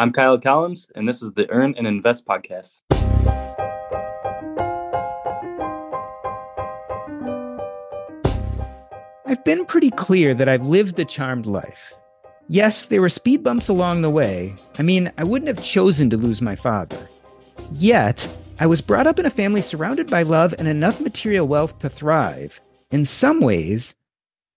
[0.00, 2.76] I'm Kyle Collins, and this is the Earn and Invest podcast.
[9.26, 11.94] I've been pretty clear that I've lived a charmed life.
[12.46, 14.54] Yes, there were speed bumps along the way.
[14.78, 17.08] I mean, I wouldn't have chosen to lose my father.
[17.72, 18.28] Yet,
[18.60, 21.90] I was brought up in a family surrounded by love and enough material wealth to
[21.90, 22.60] thrive.
[22.92, 23.96] In some ways,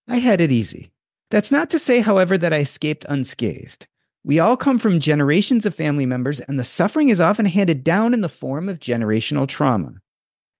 [0.06, 0.92] I had it easy.
[1.32, 3.88] That's not to say, however, that I escaped unscathed.
[4.24, 8.14] We all come from generations of family members, and the suffering is often handed down
[8.14, 9.94] in the form of generational trauma.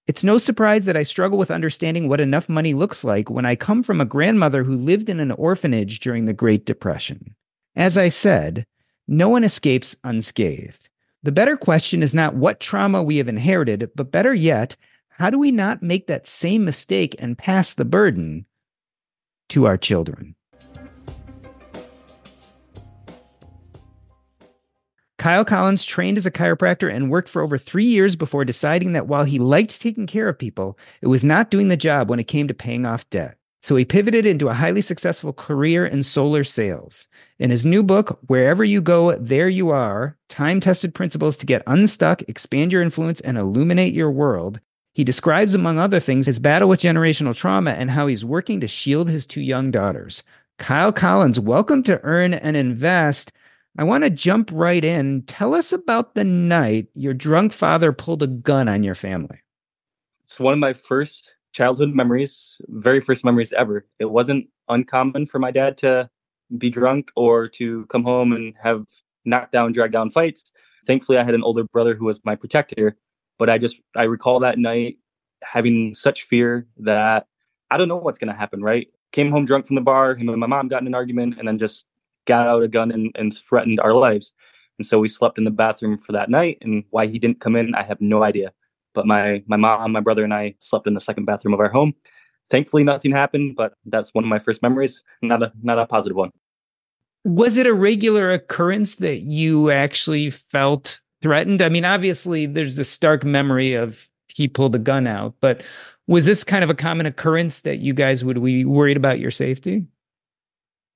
[0.08, 3.54] It's no surprise that I struggle with understanding what enough money looks like when I
[3.54, 7.36] come from a grandmother who lived in an orphanage during the Great Depression.
[7.76, 8.66] As I said,
[9.06, 10.88] no one escapes unscathed.
[11.22, 14.76] The better question is not what trauma we have inherited, but better yet,
[15.08, 18.44] how do we not make that same mistake and pass the burden
[19.50, 20.34] to our children?
[25.22, 29.06] Kyle Collins trained as a chiropractor and worked for over three years before deciding that
[29.06, 32.26] while he liked taking care of people, it was not doing the job when it
[32.26, 33.36] came to paying off debt.
[33.62, 37.06] So he pivoted into a highly successful career in solar sales.
[37.38, 41.62] In his new book, Wherever You Go, There You Are Time Tested Principles to Get
[41.68, 44.58] Unstuck, Expand Your Influence, and Illuminate Your World,
[44.92, 48.66] he describes, among other things, his battle with generational trauma and how he's working to
[48.66, 50.24] shield his two young daughters.
[50.58, 53.30] Kyle Collins, welcome to Earn and Invest.
[53.78, 55.22] I want to jump right in.
[55.22, 59.40] Tell us about the night your drunk father pulled a gun on your family.
[60.24, 63.86] It's one of my first childhood memories, very first memories ever.
[63.98, 66.10] It wasn't uncommon for my dad to
[66.58, 68.86] be drunk or to come home and have
[69.24, 70.52] knockdown, drag down fights.
[70.86, 72.96] Thankfully, I had an older brother who was my protector.
[73.38, 74.98] But I just, I recall that night
[75.42, 77.26] having such fear that
[77.70, 78.86] I don't know what's going to happen, right?
[79.12, 81.48] Came home drunk from the bar, him and my mom got in an argument, and
[81.48, 81.86] then just
[82.26, 84.32] got out a gun and, and threatened our lives.
[84.78, 86.58] And so we slept in the bathroom for that night.
[86.60, 88.52] And why he didn't come in, I have no idea.
[88.94, 91.70] But my my mom, my brother, and I slept in the second bathroom of our
[91.70, 91.94] home.
[92.50, 93.56] Thankfully, nothing happened.
[93.56, 95.02] But that's one of my first memories.
[95.22, 96.30] Not a not a positive one.
[97.24, 101.62] Was it a regular occurrence that you actually felt threatened?
[101.62, 105.62] I mean, obviously, there's the stark memory of he pulled a gun out, but
[106.06, 109.30] was this kind of a common occurrence that you guys would be worried about your
[109.30, 109.86] safety?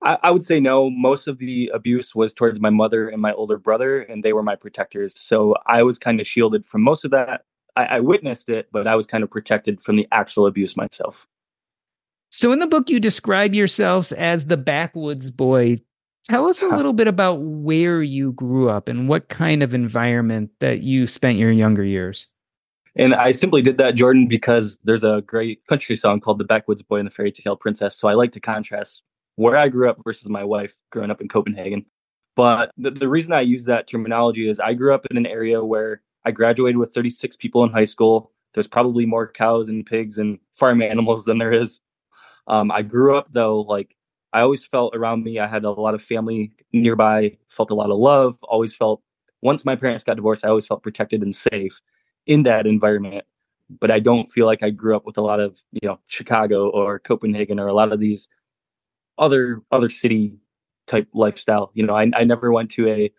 [0.03, 0.91] I, I, would say no.
[0.91, 4.43] Most of the abuse was towards my mother and my older brother, and they were
[4.43, 5.19] my protectors.
[5.19, 7.43] So I was kind of shielded from most of that.
[7.77, 11.27] I, I witnessed it, but I was kind of protected from the actual abuse myself.
[12.31, 15.79] So in the book, you describe yourselves as the backwoods boy.
[16.25, 16.77] Tell us a uh-huh.
[16.77, 21.39] little bit about where you grew up and what kind of environment that you spent
[21.39, 22.27] your younger years.
[22.97, 26.83] And I simply did that, Jordan, because there's a great country song called The Backwoods
[26.83, 27.95] Boy and the Fairy Tale Princess.
[27.95, 29.03] So I like to contrast
[29.37, 31.87] where I grew up versus my wife growing up in Copenhagen.
[32.35, 35.65] But the, the reason I use that terminology is I grew up in an area
[35.65, 38.33] where I graduated with 36 people in high school.
[38.53, 41.81] There's probably more cows and pigs and farm animals than there is.
[42.47, 43.97] Um, I grew up though, like
[44.33, 47.91] I always felt around me, I had a lot of family nearby, felt a lot
[47.91, 49.03] of love, always felt,
[49.41, 51.81] once my parents got divorced, I always felt protected and safe
[52.27, 53.25] in that environment.
[53.81, 56.69] But I don't feel like I grew up with a lot of, you know, Chicago
[56.69, 58.29] or Copenhagen or a lot of these
[59.19, 60.39] other other city
[60.87, 61.71] type lifestyle.
[61.75, 63.13] You know, I I never went to a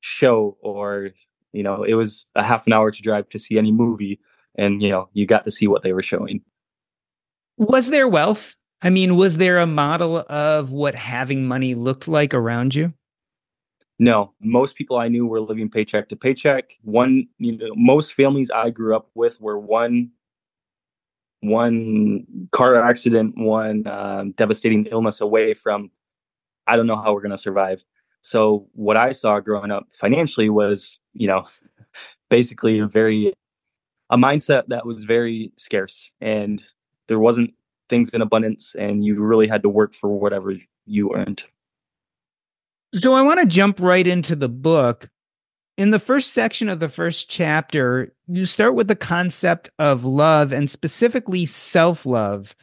[0.00, 1.10] show or
[1.52, 4.20] you know it was a half an hour to drive to see any movie,
[4.56, 6.42] and you know you got to see what they were showing.
[7.58, 8.54] Was there wealth?
[8.82, 12.92] I mean, was there a model of what having money looked like around you?
[13.98, 16.72] No, most people I knew were living paycheck to paycheck.
[16.82, 20.10] One, you know, most families I grew up with were one
[21.40, 25.90] one car accident, one um, devastating illness away from,
[26.66, 27.84] I don't know how we're going to survive.
[28.22, 31.46] So what I saw growing up financially was, you know,
[32.30, 33.32] basically a very
[34.10, 36.62] a mindset that was very scarce and
[37.08, 37.52] there wasn't
[37.88, 40.54] things in abundance and you really had to work for whatever
[40.86, 41.44] you earned.
[42.94, 45.08] So I want to jump right into the book
[45.76, 50.52] in the first section of the first chapter, you start with the concept of love
[50.52, 52.56] and specifically self love.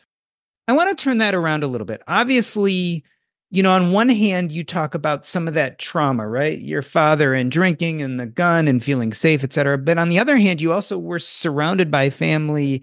[0.67, 2.01] I want to turn that around a little bit.
[2.07, 3.03] Obviously,
[3.51, 6.57] you know, on one hand, you talk about some of that trauma, right?
[6.57, 9.77] Your father and drinking and the gun and feeling safe, et cetera.
[9.77, 12.81] But on the other hand, you also were surrounded by family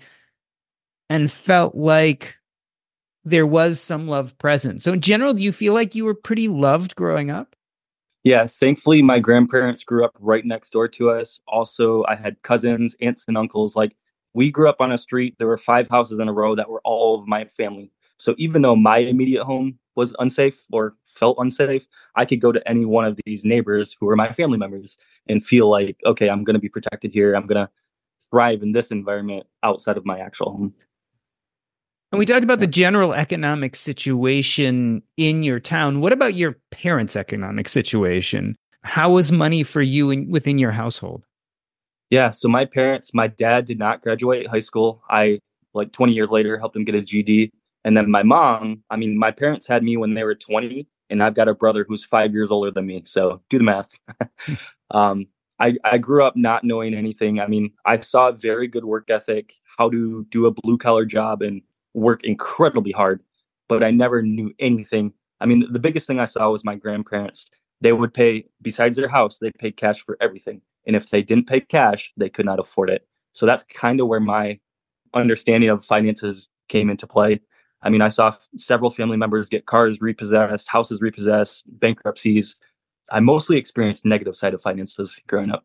[1.09, 2.37] and felt like
[3.25, 4.81] there was some love present.
[4.81, 7.57] So, in general, do you feel like you were pretty loved growing up?
[8.25, 11.41] Yeah, thankfully, my grandparents grew up right next door to us.
[11.49, 13.77] Also, I had cousins, aunts, and uncles.
[13.77, 13.97] Like,
[14.35, 15.37] we grew up on a street.
[15.39, 17.91] There were five houses in a row that were all of my family.
[18.19, 22.69] So, even though my immediate home was unsafe or felt unsafe, I could go to
[22.69, 26.45] any one of these neighbors who were my family members and feel like, okay, I'm
[26.45, 27.35] going to be protected here.
[27.35, 27.71] I'm going to
[28.31, 30.75] thrive in this environment outside of my actual home.
[32.13, 36.01] And we talked about the general economic situation in your town.
[36.01, 38.57] What about your parents' economic situation?
[38.83, 41.25] How was money for you in, within your household?
[42.11, 45.03] Yeah, so my parents, my dad did not graduate high school.
[45.09, 45.39] I
[45.73, 47.53] like 20 years later helped him get his GED.
[47.85, 51.23] And then my mom, I mean, my parents had me when they were 20, and
[51.23, 53.03] I've got a brother who's five years older than me.
[53.07, 53.97] So do the math.
[54.91, 55.27] um,
[55.61, 57.39] I, I grew up not knowing anything.
[57.39, 61.05] I mean, I saw a very good work ethic, how to do a blue collar
[61.05, 61.63] job and
[61.95, 63.23] work incredibly hard,
[63.69, 65.13] but I never knew anything.
[65.41, 67.51] I mean, the biggest thing I saw was my grandparents.
[67.81, 70.61] They would pay, besides their house, they paid cash for everything.
[70.87, 73.07] And if they didn't pay cash, they could not afford it.
[73.33, 74.59] So that's kind of where my
[75.15, 77.41] understanding of finances came into play.
[77.83, 82.57] I mean, I saw several family members get cars repossessed, houses repossessed, bankruptcies.
[83.11, 85.65] I mostly experienced negative side of finances growing up.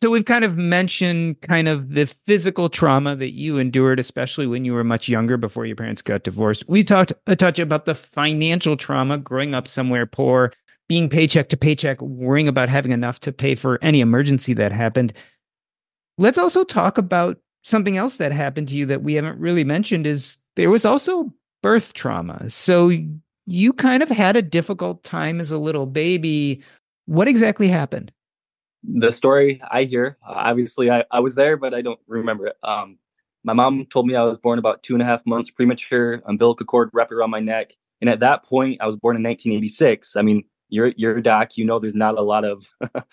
[0.00, 4.64] So we've kind of mentioned kind of the physical trauma that you endured, especially when
[4.64, 6.64] you were much younger before your parents got divorced.
[6.68, 10.52] We talked a touch about the financial trauma, growing up somewhere poor,
[10.88, 15.12] being paycheck to paycheck, worrying about having enough to pay for any emergency that happened.
[16.18, 20.06] Let's also talk about something else that happened to you that we haven't really mentioned
[20.06, 21.32] is there was also
[21.62, 22.48] birth trauma.
[22.48, 22.92] So
[23.46, 26.62] you kind of had a difficult time as a little baby.
[27.06, 28.12] What exactly happened?
[28.82, 32.56] The story I hear, obviously, I, I was there, but I don't remember it.
[32.62, 32.98] Um,
[33.44, 36.66] my mom told me I was born about two and a half months premature, umbilical
[36.66, 37.72] cord wrapped around my neck.
[38.00, 40.16] And at that point, I was born in 1986.
[40.16, 42.66] I mean, you're, you're a doc, you know, there's not a lot of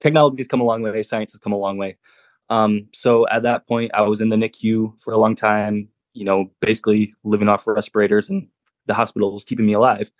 [0.00, 1.96] technology's come a long way, science has come a long way.
[2.50, 6.24] Um, so at that point, I was in the NICU for a long time, you
[6.24, 8.48] know, basically living off respirators, and
[8.86, 10.10] the hospital was keeping me alive.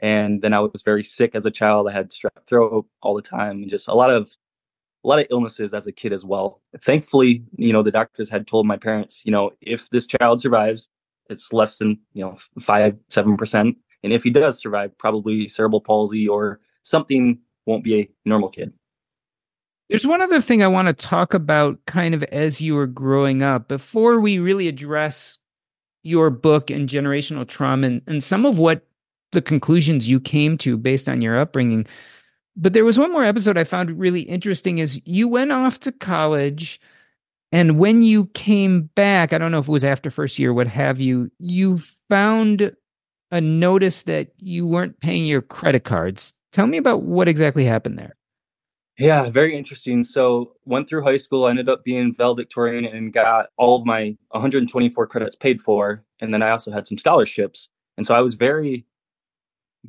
[0.00, 1.88] And then I was very sick as a child.
[1.88, 4.30] I had strep throat all the time, and just a lot of
[5.04, 6.60] a lot of illnesses as a kid as well.
[6.80, 10.88] Thankfully, you know, the doctors had told my parents, you know, if this child survives,
[11.30, 15.80] it's less than you know five seven percent, and if he does survive, probably cerebral
[15.80, 18.72] palsy or something won't be a normal kid.
[19.88, 23.42] There's one other thing I want to talk about kind of as you were growing
[23.42, 25.38] up before we really address
[26.02, 28.86] your book and generational trauma and, and some of what
[29.36, 31.86] the conclusions you came to based on your upbringing.
[32.56, 35.92] But there was one more episode I found really interesting is you went off to
[35.92, 36.80] college
[37.52, 40.66] and when you came back, I don't know if it was after first year, what
[40.66, 42.74] have you, you found
[43.30, 46.34] a notice that you weren't paying your credit cards.
[46.52, 48.16] Tell me about what exactly happened there.
[48.98, 50.02] Yeah, very interesting.
[50.02, 54.16] So went through high school, I ended up being valedictorian and got all of my
[54.30, 56.02] 124 credits paid for.
[56.20, 57.68] And then I also had some scholarships.
[57.98, 58.86] And so I was very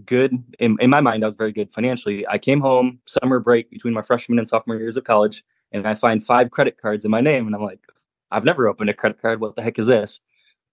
[0.05, 2.27] good in, in my mind, I was very good financially.
[2.27, 5.95] I came home summer break between my freshman and sophomore years of college, and I
[5.95, 7.47] find five credit cards in my name.
[7.47, 7.79] And I'm like,
[8.31, 9.41] I've never opened a credit card.
[9.41, 10.21] What the heck is this?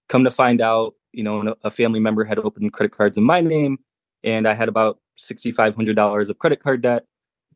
[0.08, 3.40] Come to find out, you know, a family member had opened credit cards in my
[3.40, 3.78] name,
[4.24, 7.04] and I had about $6,500 of credit card debt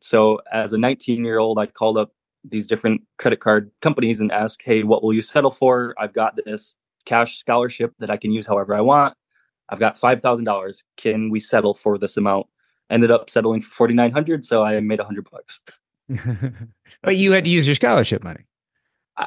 [0.01, 2.11] so as a 19 year old, I called up
[2.43, 5.93] these different credit card companies and asked, Hey, what will you settle for?
[5.97, 6.75] I've got this
[7.05, 9.15] cash scholarship that I can use however I want.
[9.71, 10.83] I've got $5,000.
[10.97, 12.47] Can we settle for this amount?
[12.89, 14.43] Ended up settling for 4,900.
[14.45, 15.61] So I made a hundred bucks.
[17.03, 18.45] but you had to use your scholarship money.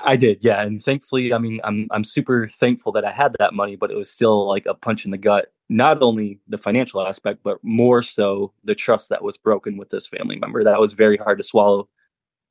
[0.05, 3.53] I did, yeah, and thankfully, I mean, I'm I'm super thankful that I had that
[3.53, 5.53] money, but it was still like a punch in the gut.
[5.69, 10.07] Not only the financial aspect, but more so the trust that was broken with this
[10.07, 10.65] family member.
[10.65, 11.89] That was very hard to swallow.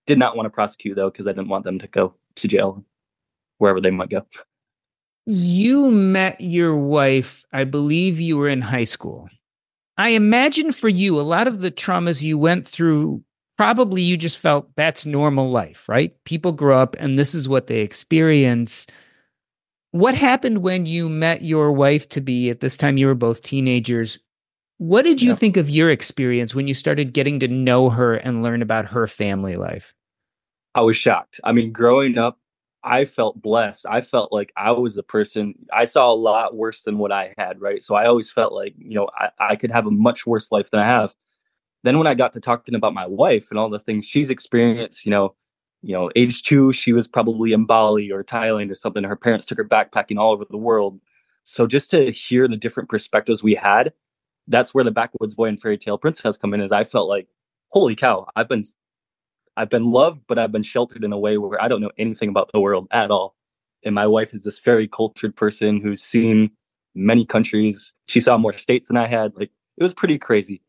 [0.06, 2.86] Did not want to prosecute though, because I didn't want them to go to jail,
[3.58, 4.24] wherever they might go.
[5.26, 9.30] You met your wife, I believe you were in high school.
[9.98, 13.24] I imagine for you, a lot of the traumas you went through
[13.58, 16.12] probably you just felt that's normal life, right?
[16.26, 18.88] People grow up and this is what they experience.
[19.92, 23.44] What happened when you met your wife to be at this time you were both
[23.44, 24.18] teenagers?
[24.80, 25.36] What did you yeah.
[25.36, 29.06] think of your experience when you started getting to know her and learn about her
[29.06, 29.94] family life?
[30.74, 31.40] I was shocked.
[31.44, 32.40] I mean, growing up
[32.84, 33.86] I felt blessed.
[33.88, 37.34] I felt like I was the person I saw a lot worse than what I
[37.38, 37.82] had, right?
[37.82, 40.72] So I always felt like, you know, I, I could have a much worse life
[40.72, 41.16] than I have.
[41.84, 45.06] Then when I got to talking about my wife and all the things she's experienced,
[45.06, 45.36] you know,
[45.84, 49.04] you know, age two, she was probably in Bali or Thailand or something.
[49.04, 51.00] Her parents took her backpacking all over the world.
[51.44, 53.94] So just to hear the different perspectives we had,
[54.48, 56.62] that's where the backwoods boy and fairy tale princess come in.
[56.62, 57.28] Is I felt like,
[57.70, 58.64] holy cow, I've been
[59.58, 62.30] I've been loved, but I've been sheltered in a way where I don't know anything
[62.30, 63.36] about the world at all.
[63.84, 66.52] And my wife is this very cultured person who's seen
[66.96, 67.94] many countries.
[68.08, 69.34] She saw more states than I had.
[69.36, 70.62] Like it was pretty crazy.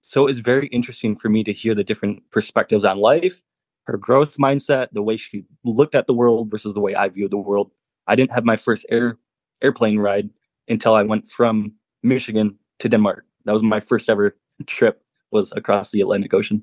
[0.00, 3.42] So it was very interesting for me to hear the different perspectives on life,
[3.84, 7.30] her growth mindset, the way she looked at the world versus the way I viewed
[7.30, 7.70] the world.
[8.06, 9.18] I didn't have my first air
[9.62, 10.28] airplane ride
[10.68, 11.72] until I went from
[12.02, 13.24] Michigan to Denmark.
[13.44, 14.36] That was my first ever
[14.66, 16.62] trip was across the Atlantic Ocean.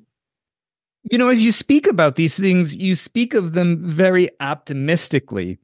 [1.09, 5.57] You know, as you speak about these things, you speak of them very optimistically.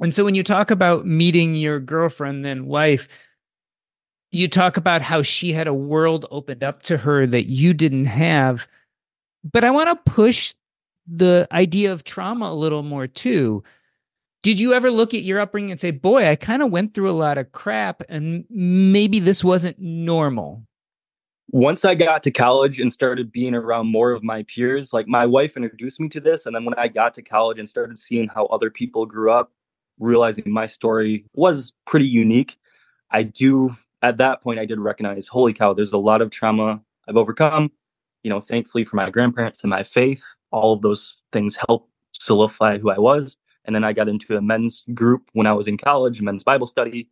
[0.00, 3.08] And so when you talk about meeting your girlfriend, then wife,
[4.30, 8.06] you talk about how she had a world opened up to her that you didn't
[8.06, 8.68] have.
[9.42, 10.54] But I want to push
[11.06, 13.64] the idea of trauma a little more too.
[14.42, 17.10] Did you ever look at your upbringing and say, boy, I kind of went through
[17.10, 20.67] a lot of crap and maybe this wasn't normal?
[21.50, 25.24] Once I got to college and started being around more of my peers, like my
[25.24, 26.44] wife introduced me to this.
[26.44, 29.50] And then when I got to college and started seeing how other people grew up,
[29.98, 32.58] realizing my story was pretty unique,
[33.10, 36.82] I do, at that point, I did recognize, holy cow, there's a lot of trauma
[37.08, 37.70] I've overcome.
[38.22, 42.78] You know, thankfully for my grandparents and my faith, all of those things helped solidify
[42.78, 43.38] who I was.
[43.64, 46.66] And then I got into a men's group when I was in college, men's Bible
[46.66, 47.08] study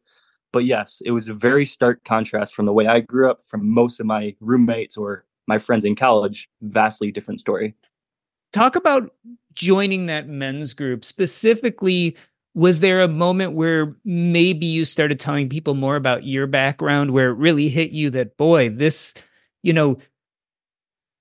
[0.56, 3.68] but yes, it was a very stark contrast from the way I grew up, from
[3.68, 6.48] most of my roommates or my friends in college.
[6.62, 7.74] Vastly different story.
[8.54, 9.14] Talk about
[9.52, 11.04] joining that men's group.
[11.04, 12.16] Specifically,
[12.54, 17.28] was there a moment where maybe you started telling people more about your background where
[17.28, 19.12] it really hit you that, boy, this,
[19.62, 19.98] you know,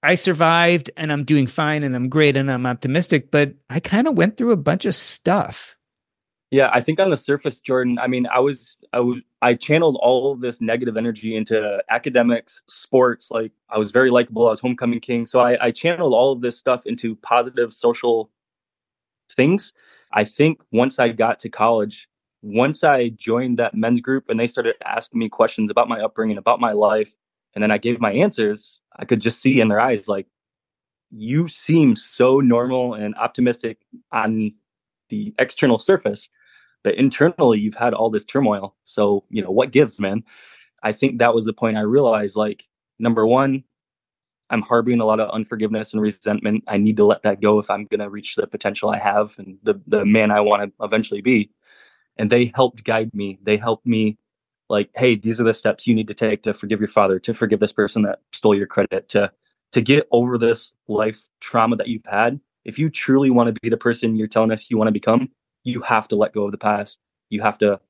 [0.02, 4.08] I survived and I'm doing fine and I'm great and I'm optimistic, but I kind
[4.08, 5.75] of went through a bunch of stuff.
[6.56, 9.98] Yeah, I think on the surface, Jordan, I mean, I was, I was, I channeled
[10.02, 13.30] all this negative energy into academics, sports.
[13.30, 14.48] Like I was very likable.
[14.48, 15.26] I was homecoming king.
[15.26, 18.32] So I, I channeled all of this stuff into positive social
[19.30, 19.74] things.
[20.14, 22.08] I think once I got to college,
[22.42, 26.38] once I joined that men's group and they started asking me questions about my upbringing,
[26.38, 27.18] about my life,
[27.54, 30.28] and then I gave my answers, I could just see in their eyes, like,
[31.12, 33.80] you seem so normal and optimistic
[34.14, 34.54] on
[35.10, 36.30] the external surface
[36.86, 38.76] but internally you've had all this turmoil.
[38.84, 40.24] So you know what gives man?
[40.84, 42.68] I think that was the point i realized like
[43.00, 43.64] number one
[44.52, 46.64] i'm harboring a lot of unforgiveness and resentment.
[46.68, 49.34] I need to let that go if i'm going to reach the potential i have
[49.40, 51.50] and the, the man i want to eventually be.
[52.18, 53.40] And they helped guide me.
[53.42, 54.18] They helped me
[54.70, 57.34] like hey these are the steps you need to take to forgive your father to
[57.34, 59.32] forgive this person that stole your credit to
[59.72, 62.40] to get over this life trauma that you've had.
[62.64, 65.30] If you truly want to be the person you're telling us you want to become,
[65.66, 67.00] you have to let go of the past.
[67.30, 67.82] You have to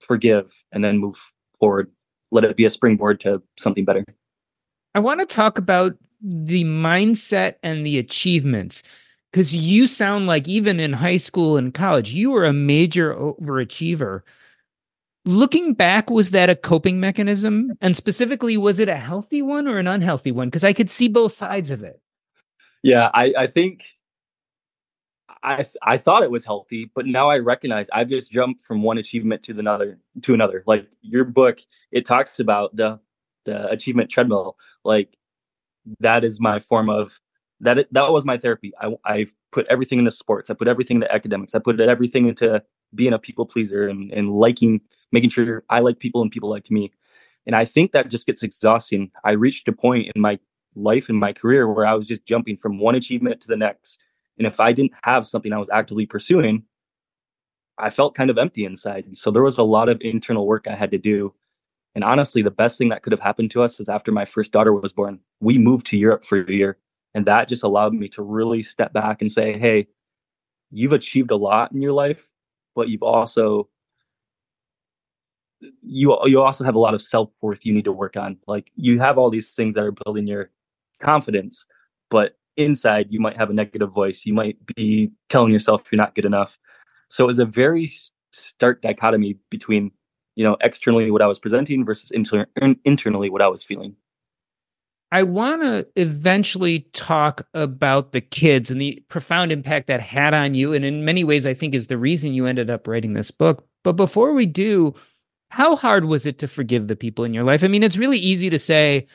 [0.00, 1.90] forgive and then move forward.
[2.30, 4.04] Let it be a springboard to something better.
[4.94, 8.82] I want to talk about the mindset and the achievements
[9.30, 14.22] because you sound like even in high school and college, you were a major overachiever.
[15.24, 17.72] Looking back, was that a coping mechanism?
[17.80, 20.48] And specifically, was it a healthy one or an unhealthy one?
[20.48, 22.00] Because I could see both sides of it.
[22.82, 23.84] Yeah, I, I think
[25.42, 28.98] I I thought it was healthy, but now I recognize I've just jumped from one
[28.98, 30.62] achievement to another to another.
[30.66, 31.60] Like your book,
[31.92, 33.00] it talks about the
[33.44, 34.56] the achievement treadmill.
[34.84, 35.16] Like
[36.00, 37.20] that is my form of
[37.60, 37.88] that.
[37.92, 38.72] That was my therapy.
[38.80, 40.50] I I put everything into sports.
[40.50, 41.54] I put everything into academics.
[41.54, 42.62] I put everything into
[42.94, 44.80] being a people pleaser and and liking,
[45.12, 46.92] making sure I like people and people like me.
[47.46, 49.10] And I think that just gets exhausting.
[49.24, 50.38] I reached a point in my
[50.74, 53.98] life in my career where I was just jumping from one achievement to the next
[54.38, 56.64] and if I didn't have something I was actively pursuing,
[57.78, 59.16] I felt kind of empty inside.
[59.16, 61.34] So there was a lot of internal work I had to do.
[61.94, 64.52] And honestly, the best thing that could have happened to us is after my first
[64.52, 66.78] daughter was born, we moved to Europe for a year.
[67.14, 69.88] And that just allowed me to really step back and say, hey,
[70.70, 72.28] you've achieved a lot in your life,
[72.74, 73.68] but you've also
[75.82, 78.38] you you also have a lot of self-worth you need to work on.
[78.46, 80.50] Like you have all these things that are building your
[81.00, 81.66] confidence,
[82.10, 86.14] but inside you might have a negative voice you might be telling yourself you're not
[86.14, 86.58] good enough
[87.08, 87.90] so it was a very
[88.32, 89.90] stark dichotomy between
[90.36, 92.46] you know externally what i was presenting versus inter-
[92.84, 93.94] internally what i was feeling
[95.10, 100.54] I want to eventually talk about the kids and the profound impact that had on
[100.54, 100.74] you.
[100.74, 103.66] And in many ways, I think is the reason you ended up writing this book.
[103.84, 104.94] But before we do,
[105.50, 107.64] how hard was it to forgive the people in your life?
[107.64, 109.06] I mean, it's really easy to say,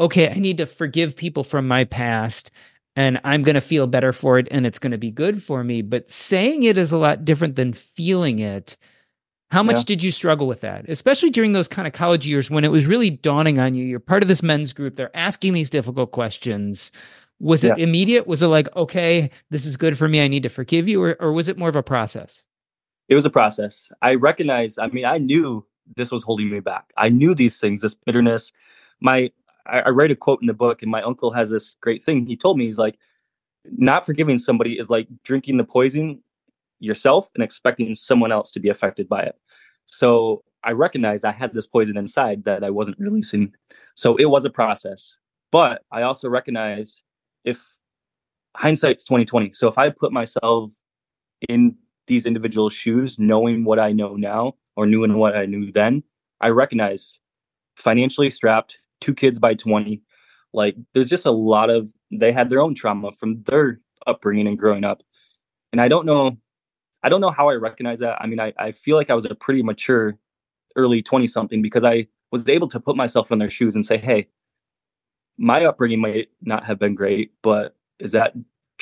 [0.00, 2.50] okay, I need to forgive people from my past
[2.96, 5.64] and I'm going to feel better for it and it's going to be good for
[5.64, 5.82] me.
[5.82, 8.76] But saying it is a lot different than feeling it.
[9.50, 9.84] How much yeah.
[9.86, 12.86] did you struggle with that, especially during those kind of college years when it was
[12.86, 13.84] really dawning on you?
[13.84, 14.96] You're part of this men's group.
[14.96, 16.90] They're asking these difficult questions.
[17.38, 17.84] Was it yeah.
[17.84, 18.26] immediate?
[18.26, 20.22] Was it like, okay, this is good for me.
[20.22, 21.02] I need to forgive you?
[21.02, 22.44] Or, or was it more of a process?
[23.08, 23.92] It was a process.
[24.02, 25.64] I recognized, I mean, I knew
[25.96, 26.92] this was holding me back.
[26.96, 28.50] I knew these things, this bitterness.
[29.00, 29.30] My,
[29.66, 32.26] I, I write a quote in the book, and my uncle has this great thing.
[32.26, 32.98] He told me, he's like,
[33.64, 36.22] not forgiving somebody is like drinking the poison
[36.80, 39.36] yourself and expecting someone else to be affected by it.
[39.86, 43.54] So I recognized I had this poison inside that I wasn't releasing.
[43.94, 45.16] So it was a process.
[45.50, 46.98] But I also recognize
[47.44, 47.74] if
[48.56, 49.52] hindsight's 2020.
[49.52, 50.72] So if I put myself
[51.48, 55.72] in these individual shoes, knowing what I know now or knew and what I knew
[55.72, 56.02] then,
[56.40, 57.18] I recognize
[57.76, 60.02] financially strapped, two kids by 20.
[60.52, 64.58] Like there's just a lot of they had their own trauma from their upbringing and
[64.58, 65.02] growing up.
[65.72, 66.38] And I don't know
[67.02, 68.16] I don't know how I recognize that.
[68.20, 70.16] I mean, I, I feel like I was a pretty mature
[70.74, 73.98] early 20 something because I was able to put myself in their shoes and say,
[73.98, 74.28] hey,
[75.36, 78.32] my upbringing might not have been great, but is that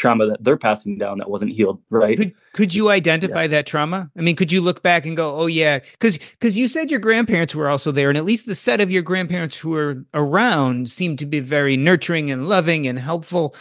[0.03, 2.19] trauma that they're passing down that wasn't healed right?
[2.19, 3.49] Could, could you identify yeah.
[3.49, 4.11] that trauma?
[4.19, 6.99] I mean could you look back and go oh yeah because because you said your
[6.99, 10.91] grandparents were also there and at least the set of your grandparents who were around
[10.91, 13.55] seemed to be very nurturing and loving and helpful.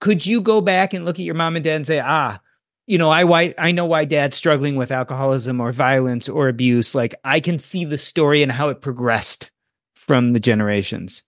[0.00, 2.40] Could you go back and look at your mom and dad and say ah
[2.88, 6.92] you know i why i know why dad's struggling with alcoholism or violence or abuse.
[6.92, 9.52] Like i can see the story and how it progressed
[9.94, 11.22] from the generations.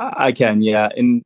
[0.00, 0.88] I can yeah.
[0.96, 1.22] And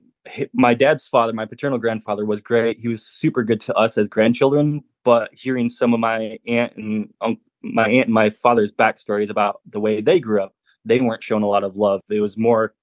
[0.53, 2.81] my dad's father, my paternal grandfather, was great.
[2.81, 4.83] He was super good to us as grandchildren.
[5.05, 9.61] But hearing some of my aunt and um, my aunt and my father's backstories about
[9.71, 10.55] the way they grew up,
[10.85, 12.01] they weren't shown a lot of love.
[12.09, 12.75] It was more,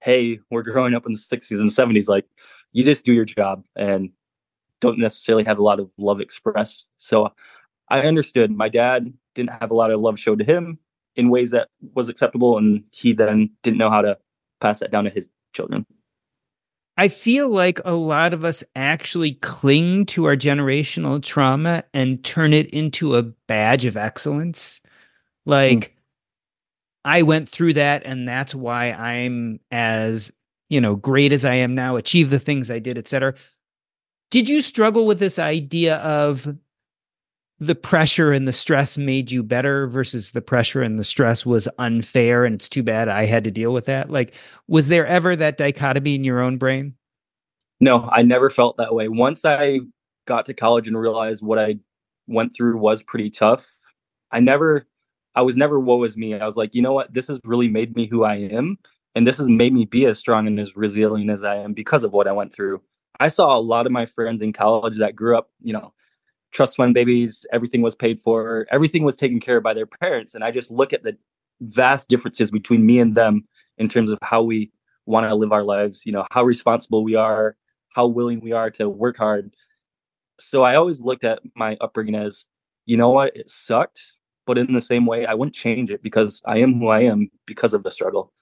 [0.00, 2.08] "Hey, we're growing up in the '60s and '70s.
[2.08, 2.26] Like,
[2.72, 4.10] you just do your job and
[4.80, 7.32] don't necessarily have a lot of love expressed." So,
[7.88, 8.50] I understood.
[8.50, 10.78] My dad didn't have a lot of love shown to him
[11.16, 14.18] in ways that was acceptable, and he then didn't know how to
[14.60, 15.86] pass that down to his children.
[17.02, 22.52] I feel like a lot of us actually cling to our generational trauma and turn
[22.52, 24.80] it into a badge of excellence.
[25.44, 25.88] Like, mm.
[27.04, 30.32] I went through that, and that's why I'm as
[30.70, 33.34] you know great as I am now, achieve the things I did, etc.
[34.30, 36.56] Did you struggle with this idea of
[37.66, 41.68] the pressure and the stress made you better versus the pressure and the stress was
[41.78, 44.10] unfair and it's too bad I had to deal with that?
[44.10, 44.34] Like,
[44.66, 46.94] was there ever that dichotomy in your own brain?
[47.80, 49.08] No, I never felt that way.
[49.08, 49.80] Once I
[50.26, 51.76] got to college and realized what I
[52.26, 53.70] went through was pretty tough,
[54.30, 54.86] I never,
[55.34, 56.34] I was never woe is me.
[56.34, 57.14] I was like, you know what?
[57.14, 58.78] This has really made me who I am.
[59.14, 62.02] And this has made me be as strong and as resilient as I am because
[62.02, 62.80] of what I went through.
[63.20, 65.92] I saw a lot of my friends in college that grew up, you know,
[66.52, 70.34] trust fund babies, everything was paid for, everything was taken care of by their parents.
[70.34, 71.16] And I just look at the
[71.60, 73.46] vast differences between me and them
[73.78, 74.70] in terms of how we
[75.06, 77.56] want to live our lives, you know, how responsible we are,
[77.90, 79.54] how willing we are to work hard.
[80.38, 82.46] So I always looked at my upbringing as,
[82.86, 84.02] you know what, it sucked,
[84.46, 87.30] but in the same way, I wouldn't change it because I am who I am
[87.46, 88.32] because of the struggle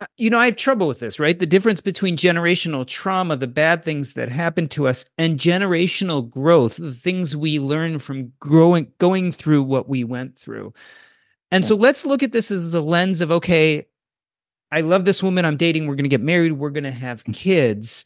[0.00, 1.38] Uh, you know, I have trouble with this, right?
[1.38, 6.76] The difference between generational trauma, the bad things that happen to us, and generational growth,
[6.76, 10.72] the things we learn from growing, going through what we went through.
[11.50, 11.68] And yeah.
[11.68, 13.86] so let's look at this as a lens of okay,
[14.72, 15.86] I love this woman I'm dating.
[15.86, 16.52] We're going to get married.
[16.52, 18.04] We're going to have kids.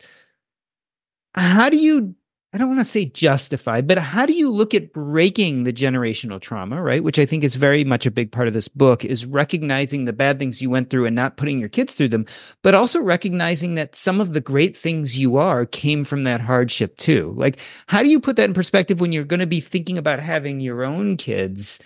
[1.34, 2.14] How do you
[2.54, 6.40] I don't want to say justify, but how do you look at breaking the generational
[6.40, 7.02] trauma, right?
[7.02, 10.12] Which I think is very much a big part of this book is recognizing the
[10.12, 12.26] bad things you went through and not putting your kids through them,
[12.62, 16.96] but also recognizing that some of the great things you are came from that hardship
[16.96, 17.34] too.
[17.36, 20.20] Like, how do you put that in perspective when you're going to be thinking about
[20.20, 21.80] having your own kids,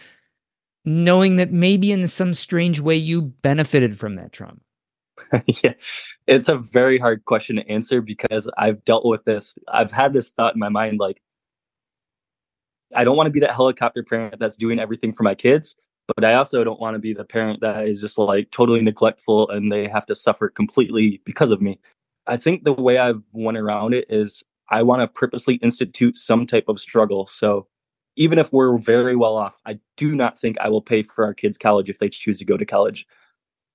[0.85, 4.61] knowing that maybe in some strange way you benefited from that trauma?
[5.63, 5.75] yeah,
[6.27, 9.59] it's a very hard question to answer because I've dealt with this.
[9.73, 11.21] I've had this thought in my mind like,
[12.95, 15.77] I don't want to be that helicopter parent that's doing everything for my kids,
[16.15, 19.49] but I also don't want to be the parent that is just like totally neglectful
[19.51, 21.81] and they have to suffer completely because of me.
[22.27, 26.47] I think the way I've went around it is I want to purposely institute some
[26.47, 27.27] type of struggle.
[27.27, 27.67] So
[28.17, 31.35] even if we're very well off, I do not think I will pay for our
[31.35, 33.07] kids' college if they choose to go to college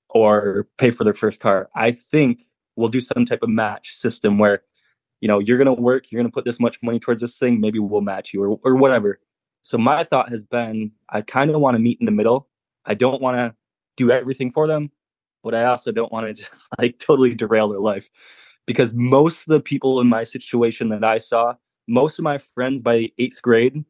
[0.10, 1.70] or pay for their first car.
[1.76, 4.63] I think we'll do some type of match system where,
[5.22, 7.38] you know, you're going to work, you're going to put this much money towards this
[7.38, 9.20] thing, maybe we'll match you or, or whatever.
[9.62, 12.50] So my thought has been, I kind of want to meet in the middle.
[12.86, 13.56] I don't want to
[13.96, 14.92] do everything for them,
[15.44, 18.10] but I also don't want to just like totally derail their life
[18.66, 21.56] because most of the people in my situation that I saw,
[21.88, 23.84] most of my friends by eighth grade,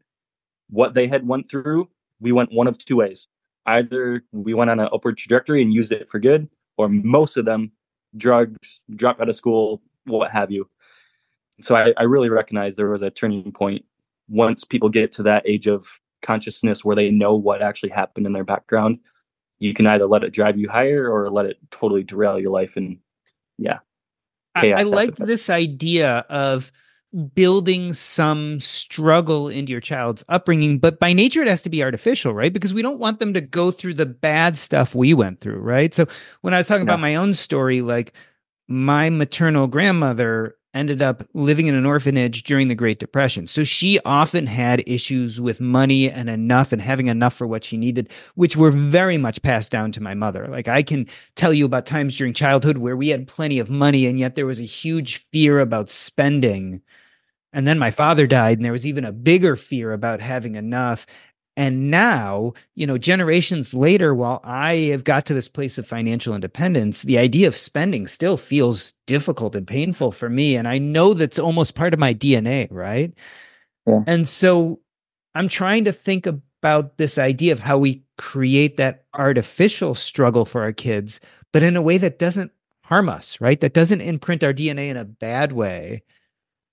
[0.69, 3.27] what they had went through, we went one of two ways.
[3.65, 7.45] Either we went on an upward trajectory and used it for good, or most of
[7.45, 7.71] them
[8.17, 10.69] drugs, dropped out of school, what have you.
[11.61, 13.85] So I, I really recognize there was a turning point
[14.27, 15.87] once people get to that age of
[16.21, 18.99] consciousness where they know what actually happened in their background.
[19.59, 22.75] You can either let it drive you higher or let it totally derail your life.
[22.75, 22.97] And
[23.57, 23.79] yeah,
[24.55, 26.71] I, I like this idea of
[27.35, 32.33] building some struggle into your child's upbringing, but by nature it has to be artificial,
[32.33, 32.53] right?
[32.53, 35.93] Because we don't want them to go through the bad stuff we went through, right?
[35.93, 36.07] So
[36.41, 36.93] when I was talking yeah.
[36.93, 38.13] about my own story, like
[38.67, 43.45] my maternal grandmother ended up living in an orphanage during the Great Depression.
[43.45, 47.77] So she often had issues with money and enough and having enough for what she
[47.77, 50.47] needed, which were very much passed down to my mother.
[50.47, 54.07] Like I can tell you about times during childhood where we had plenty of money
[54.07, 56.81] and yet there was a huge fear about spending.
[57.53, 61.05] And then my father died and there was even a bigger fear about having enough.
[61.55, 66.33] And now, you know, generations later, while I have got to this place of financial
[66.33, 70.55] independence, the idea of spending still feels difficult and painful for me.
[70.55, 73.13] And I know that's almost part of my DNA, right?
[73.85, 74.03] Yeah.
[74.07, 74.79] And so
[75.35, 80.63] I'm trying to think about this idea of how we create that artificial struggle for
[80.63, 81.19] our kids,
[81.51, 82.51] but in a way that doesn't
[82.83, 83.59] harm us, right?
[83.59, 86.01] That doesn't imprint our DNA in a bad way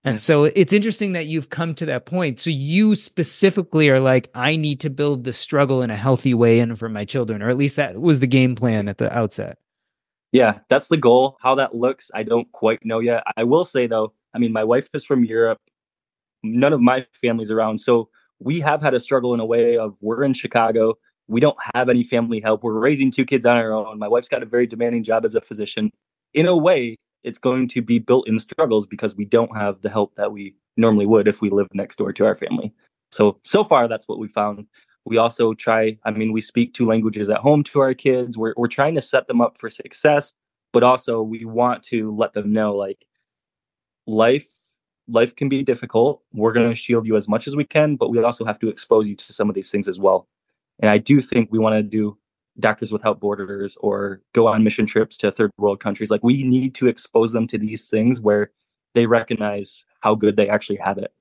[0.05, 2.41] and so it's interesting that you've come to that point.
[2.41, 6.61] So you specifically are like, I need to build the struggle in a healthy way
[6.61, 9.59] and for my children, or at least that was the game plan at the outset.
[10.33, 11.37] Yeah, that's the goal.
[11.41, 13.25] How that looks, I don't quite know yet.
[13.37, 15.59] I will say though, I mean, my wife is from Europe.
[16.43, 17.79] None of my family's around.
[17.79, 18.09] So
[18.39, 20.95] we have had a struggle in a way of we're in Chicago.
[21.29, 22.63] We don't have any family help.
[22.63, 23.99] We're raising two kids on our own.
[23.99, 25.91] My wife's got a very demanding job as a physician.
[26.33, 29.91] In a way, it's going to be built in struggles because we don't have the
[29.91, 32.73] help that we normally would if we lived next door to our family.
[33.13, 34.67] So, so far, that's what we found.
[35.05, 38.39] We also try, I mean, we speak two languages at home to our kids.
[38.39, 40.35] We're, we're trying to set them up for success,
[40.73, 43.07] but also we want to let them know like
[44.07, 44.49] life
[45.09, 46.23] life can be difficult.
[46.33, 48.69] We're going to shield you as much as we can, but we also have to
[48.69, 50.29] expose you to some of these things as well.
[50.79, 52.17] And I do think we want to do
[52.59, 56.11] Doctors Without Borders or go on mission trips to third world countries.
[56.11, 58.51] Like we need to expose them to these things where
[58.95, 61.13] they recognize how good they actually have it.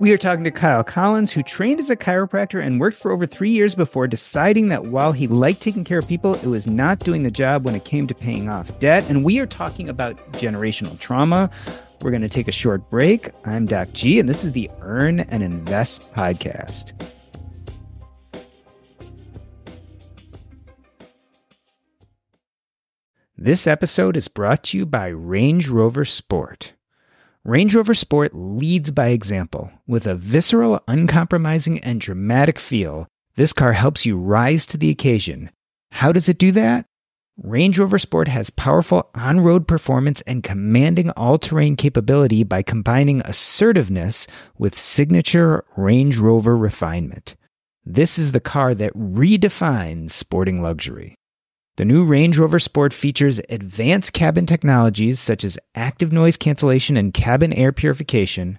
[0.00, 3.26] We are talking to Kyle Collins, who trained as a chiropractor and worked for over
[3.26, 7.00] three years before deciding that while he liked taking care of people, it was not
[7.00, 9.04] doing the job when it came to paying off debt.
[9.10, 11.50] And we are talking about generational trauma,
[12.02, 13.30] we're going to take a short break.
[13.44, 16.92] I'm Doc G, and this is the Earn and Invest podcast.
[23.36, 26.74] This episode is brought to you by Range Rover Sport.
[27.42, 29.70] Range Rover Sport leads by example.
[29.86, 35.50] With a visceral, uncompromising, and dramatic feel, this car helps you rise to the occasion.
[35.92, 36.84] How does it do that?
[37.42, 43.22] Range Rover Sport has powerful on road performance and commanding all terrain capability by combining
[43.24, 44.26] assertiveness
[44.58, 47.36] with signature Range Rover refinement.
[47.82, 51.14] This is the car that redefines sporting luxury.
[51.78, 57.14] The new Range Rover Sport features advanced cabin technologies such as active noise cancellation and
[57.14, 58.58] cabin air purification,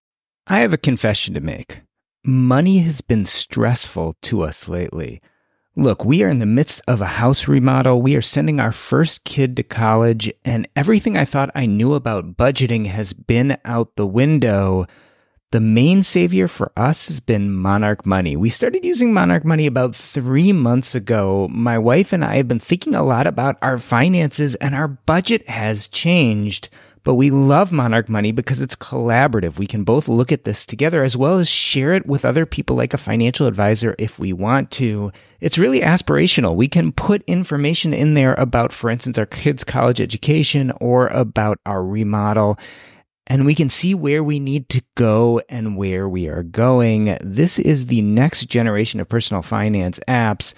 [0.51, 1.79] I have a confession to make.
[2.25, 5.21] Money has been stressful to us lately.
[5.77, 8.01] Look, we are in the midst of a house remodel.
[8.01, 12.35] We are sending our first kid to college, and everything I thought I knew about
[12.35, 14.87] budgeting has been out the window.
[15.51, 18.35] The main savior for us has been Monarch Money.
[18.35, 21.47] We started using Monarch Money about three months ago.
[21.49, 25.47] My wife and I have been thinking a lot about our finances, and our budget
[25.47, 26.67] has changed
[27.03, 29.57] But we love Monarch Money because it's collaborative.
[29.57, 32.75] We can both look at this together as well as share it with other people
[32.75, 35.11] like a financial advisor if we want to.
[35.39, 36.55] It's really aspirational.
[36.55, 41.57] We can put information in there about, for instance, our kids' college education or about
[41.65, 42.59] our remodel
[43.27, 47.17] and we can see where we need to go and where we are going.
[47.21, 50.53] This is the next generation of personal finance apps.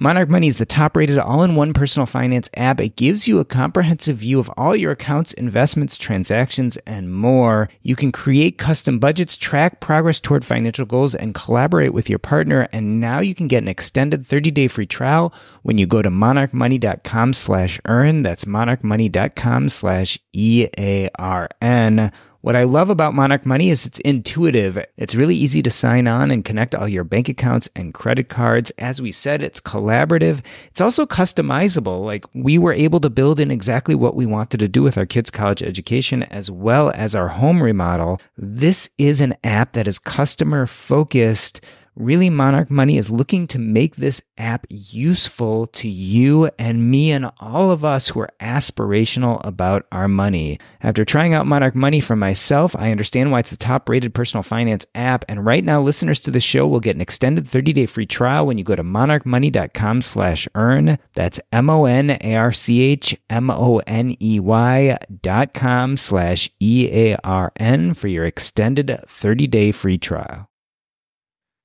[0.00, 2.80] Monarch Money is the top rated all in one personal finance app.
[2.80, 7.68] It gives you a comprehensive view of all your accounts, investments, transactions, and more.
[7.82, 12.68] You can create custom budgets, track progress toward financial goals, and collaborate with your partner.
[12.72, 15.34] And now you can get an extended 30 day free trial
[15.64, 18.22] when you go to monarchmoney.com slash earn.
[18.22, 22.12] That's monarchmoney.com slash E A R N.
[22.40, 24.78] What I love about Monarch Money is it's intuitive.
[24.96, 28.70] It's really easy to sign on and connect all your bank accounts and credit cards.
[28.78, 30.44] As we said, it's collaborative.
[30.70, 32.04] It's also customizable.
[32.04, 35.04] Like we were able to build in exactly what we wanted to do with our
[35.04, 38.20] kids' college education as well as our home remodel.
[38.36, 41.60] This is an app that is customer focused
[41.98, 47.28] Really Monarch Money is looking to make this app useful to you and me and
[47.40, 50.60] all of us who are aspirational about our money.
[50.80, 54.44] After trying out Monarch Money for myself, I understand why it's the top rated personal
[54.44, 55.24] finance app.
[55.28, 58.46] And right now, listeners to the show will get an extended 30 day free trial
[58.46, 61.00] when you go to monarchmoney.com slash earn.
[61.14, 65.96] That's M O N A R C H M O N E Y dot com
[65.96, 70.47] slash E A R N for your extended 30 day free trial.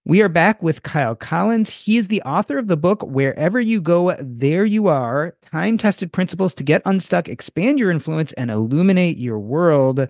[0.05, 1.69] We are back with Kyle Collins.
[1.69, 6.11] He is the author of the book Wherever You Go, There You Are Time Tested
[6.11, 10.05] Principles to Get Unstuck, Expand Your Influence, and Illuminate Your World.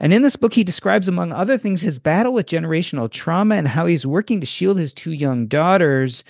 [0.00, 3.68] And in this book, he describes, among other things, his battle with generational trauma and
[3.68, 6.24] how he's working to shield his two young daughters.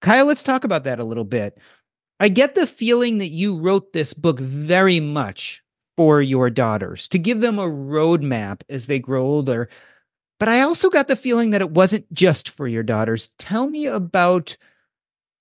[0.00, 1.58] Kyle, let's talk about that a little bit.
[2.20, 5.62] I get the feeling that you wrote this book very much
[5.98, 9.68] for your daughters to give them a roadmap as they grow older
[10.38, 13.30] but I also got the feeling that it wasn't just for your daughters.
[13.38, 14.56] Tell me about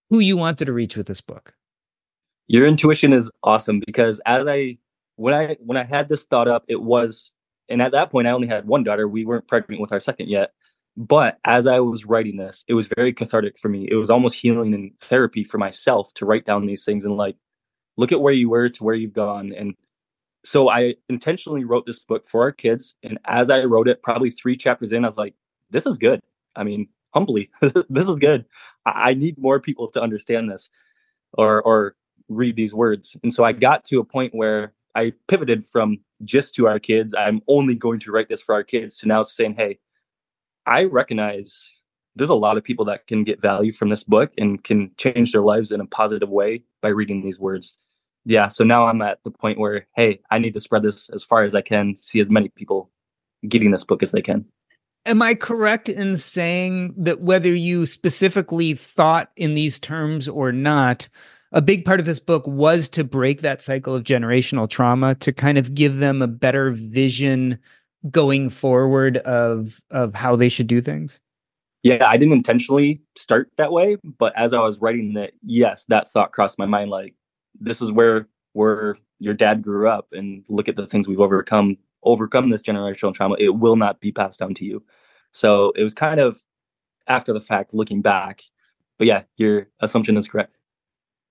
[0.10, 1.53] who you wanted to reach with this book.
[2.47, 4.77] Your intuition is awesome because as I
[5.15, 7.32] when I when I had this thought up, it was
[7.69, 9.08] and at that point I only had one daughter.
[9.08, 10.51] We weren't pregnant with our second yet.
[10.95, 13.88] But as I was writing this, it was very cathartic for me.
[13.89, 17.36] It was almost healing and therapy for myself to write down these things and like
[17.97, 19.73] look at where you were to where you've gone and
[20.45, 22.95] so I intentionally wrote this book for our kids.
[23.03, 25.36] And as I wrote it, probably three chapters in, I was like,
[25.69, 26.21] this is good.
[26.56, 28.45] I mean, humbly, this is good.
[28.86, 30.69] I-, I need more people to understand this
[31.34, 31.95] or, or
[32.27, 33.15] read these words.
[33.23, 37.13] And so I got to a point where I pivoted from just to our kids,
[37.13, 39.79] I'm only going to write this for our kids, to now saying, hey,
[40.65, 41.82] I recognize
[42.15, 45.32] there's a lot of people that can get value from this book and can change
[45.32, 47.79] their lives in a positive way by reading these words
[48.25, 51.23] yeah, so now I'm at the point where, hey, I need to spread this as
[51.23, 52.89] far as I can, see as many people
[53.47, 54.45] getting this book as they can.
[55.05, 61.09] Am I correct in saying that whether you specifically thought in these terms or not,
[61.51, 65.33] a big part of this book was to break that cycle of generational trauma, to
[65.33, 67.59] kind of give them a better vision
[68.09, 71.19] going forward of of how they should do things?
[71.83, 76.09] Yeah, I didn't intentionally start that way, but as I was writing it, yes, that
[76.09, 77.13] thought crossed my mind like
[77.59, 81.77] this is where where your dad grew up and look at the things we've overcome
[82.03, 83.35] overcome this generational trauma.
[83.39, 84.83] It will not be passed down to you.
[85.31, 86.43] So it was kind of
[87.07, 88.43] after the fact looking back.
[88.97, 90.55] But yeah your assumption is correct.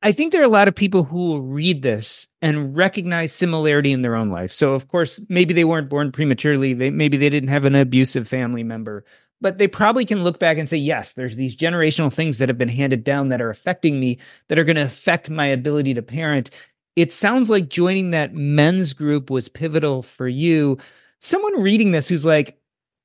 [0.05, 3.93] I think there are a lot of people who will read this and recognize similarity
[3.93, 4.51] in their own life.
[4.51, 6.75] So, of course, maybe they weren't born prematurely.
[6.75, 9.05] They, maybe they didn't have an abusive family member
[9.43, 12.57] but they probably can look back and say, yes, there's these generational things that have
[12.57, 16.03] been handed down that are affecting me, that are going to affect my ability to
[16.03, 16.51] parent.
[16.95, 20.79] It sounds like joining that men's group was pivotal for you.
[21.21, 22.59] Someone reading this who's like,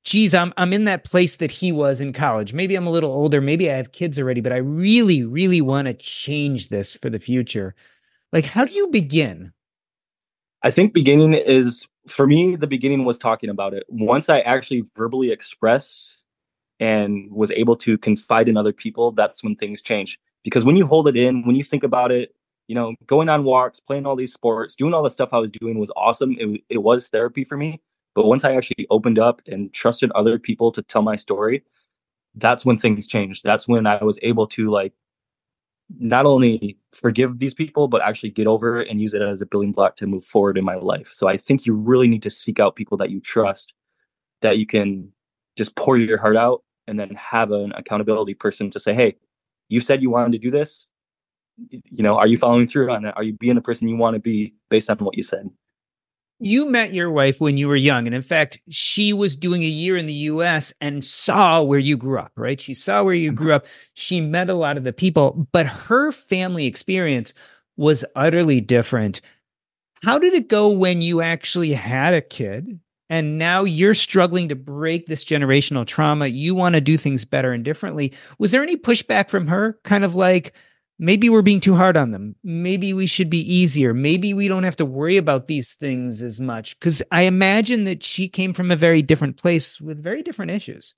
[0.04, 2.54] geez, I'm I'm in that place that he was in college.
[2.54, 5.86] Maybe I'm a little older, maybe I have kids already, but I really, really want
[5.86, 7.74] to change this for the future.
[8.32, 9.52] Like, how do you begin?
[10.62, 13.84] I think beginning is for me, the beginning was talking about it.
[13.88, 16.17] Once I actually verbally express
[16.80, 20.18] and was able to confide in other people, that's when things change.
[20.44, 22.34] Because when you hold it in, when you think about it,
[22.68, 25.50] you know, going on walks, playing all these sports, doing all the stuff I was
[25.50, 26.36] doing was awesome.
[26.38, 27.80] It, it was therapy for me.
[28.14, 31.64] But once I actually opened up and trusted other people to tell my story,
[32.34, 33.42] that's when things changed.
[33.42, 34.92] That's when I was able to like
[35.98, 39.46] not only forgive these people, but actually get over it and use it as a
[39.46, 41.08] building block to move forward in my life.
[41.12, 43.72] So I think you really need to seek out people that you trust,
[44.42, 45.10] that you can
[45.56, 49.16] just pour your heart out and then have an accountability person to say, hey,
[49.68, 50.86] you said you wanted to do this.
[51.70, 53.14] You know, are you following through on it?
[53.16, 55.50] Are you being the person you want to be based on what you said?
[56.40, 58.06] you met your wife when you were young.
[58.06, 61.96] And in fact, she was doing a year in the US and saw where you
[61.96, 62.60] grew up, right?
[62.60, 63.42] She saw where you mm-hmm.
[63.42, 63.66] grew up.
[63.94, 67.34] She met a lot of the people, but her family experience
[67.76, 69.20] was utterly different.
[70.02, 72.78] How did it go when you actually had a kid?
[73.10, 76.26] And now you're struggling to break this generational trauma.
[76.26, 78.12] You want to do things better and differently.
[78.38, 79.78] Was there any pushback from her?
[79.84, 80.52] Kind of like,
[80.98, 82.36] maybe we're being too hard on them.
[82.42, 83.94] Maybe we should be easier.
[83.94, 86.78] Maybe we don't have to worry about these things as much.
[86.78, 90.94] Because I imagine that she came from a very different place with very different issues.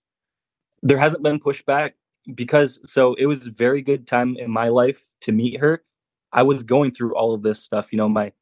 [0.83, 1.93] There hasn't been pushback
[2.35, 5.85] because so it was a very good time in my life to meet her.
[6.33, 7.93] I was going through all of this stuff.
[7.93, 8.33] You know, my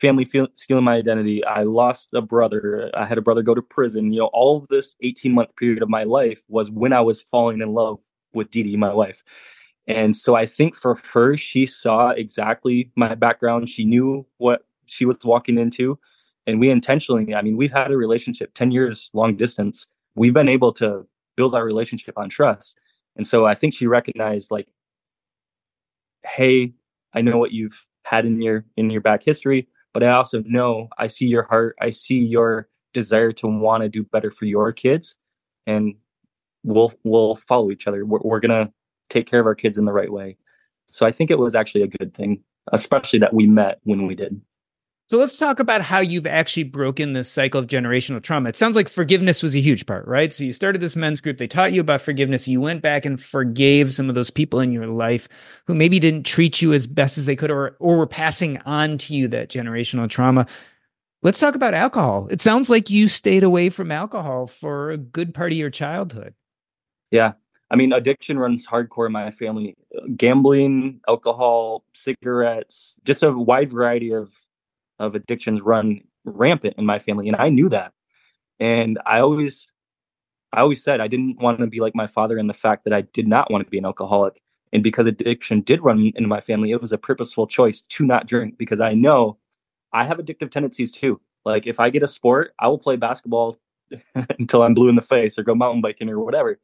[0.00, 1.44] family stealing my identity.
[1.44, 2.90] I lost a brother.
[2.94, 4.12] I had a brother go to prison.
[4.12, 7.20] You know, all of this 18 month period of my life was when I was
[7.20, 7.98] falling in love
[8.32, 9.22] with Dee, my wife.
[9.86, 13.68] And so I think for her, she saw exactly my background.
[13.68, 15.98] She knew what she was walking into.
[16.46, 19.88] And we intentionally, I mean, we've had a relationship 10 years long distance.
[20.14, 22.78] We've been able to build our relationship on trust.
[23.16, 24.68] And so I think she recognized like,
[26.24, 26.72] hey,
[27.12, 30.88] I know what you've had in your in your back history, but I also know
[30.98, 31.76] I see your heart.
[31.80, 35.16] I see your desire to want to do better for your kids.
[35.66, 35.94] And
[36.64, 38.04] we'll we'll follow each other.
[38.04, 38.72] We're, we're gonna
[39.08, 40.36] take care of our kids in the right way.
[40.88, 44.14] So I think it was actually a good thing, especially that we met when we
[44.14, 44.40] did.
[45.10, 48.48] So let's talk about how you've actually broken this cycle of generational trauma.
[48.48, 50.32] It sounds like forgiveness was a huge part, right?
[50.32, 52.46] So you started this men's group, they taught you about forgiveness.
[52.46, 55.28] You went back and forgave some of those people in your life
[55.66, 58.98] who maybe didn't treat you as best as they could or or were passing on
[58.98, 60.46] to you that generational trauma.
[61.24, 62.28] Let's talk about alcohol.
[62.30, 66.34] It sounds like you stayed away from alcohol for a good part of your childhood.
[67.10, 67.32] Yeah.
[67.68, 69.74] I mean, addiction runs hardcore in my family.
[70.16, 74.30] Gambling, alcohol, cigarettes, just a wide variety of
[75.00, 77.92] of addictions run rampant in my family, and I knew that.
[78.60, 79.66] And I always,
[80.52, 82.92] I always said I didn't want to be like my father in the fact that
[82.92, 84.40] I did not want to be an alcoholic.
[84.72, 88.26] And because addiction did run in my family, it was a purposeful choice to not
[88.26, 89.38] drink because I know
[89.92, 91.20] I have addictive tendencies too.
[91.44, 93.58] Like if I get a sport, I will play basketball
[94.14, 96.60] until I'm blue in the face or go mountain biking or whatever.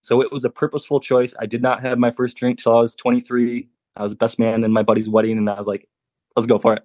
[0.00, 1.32] So it was a purposeful choice.
[1.38, 3.68] I did not have my first drink till I was 23.
[3.96, 5.88] I was the best man in my buddy's wedding, and I was like,
[6.36, 6.82] let's go for it.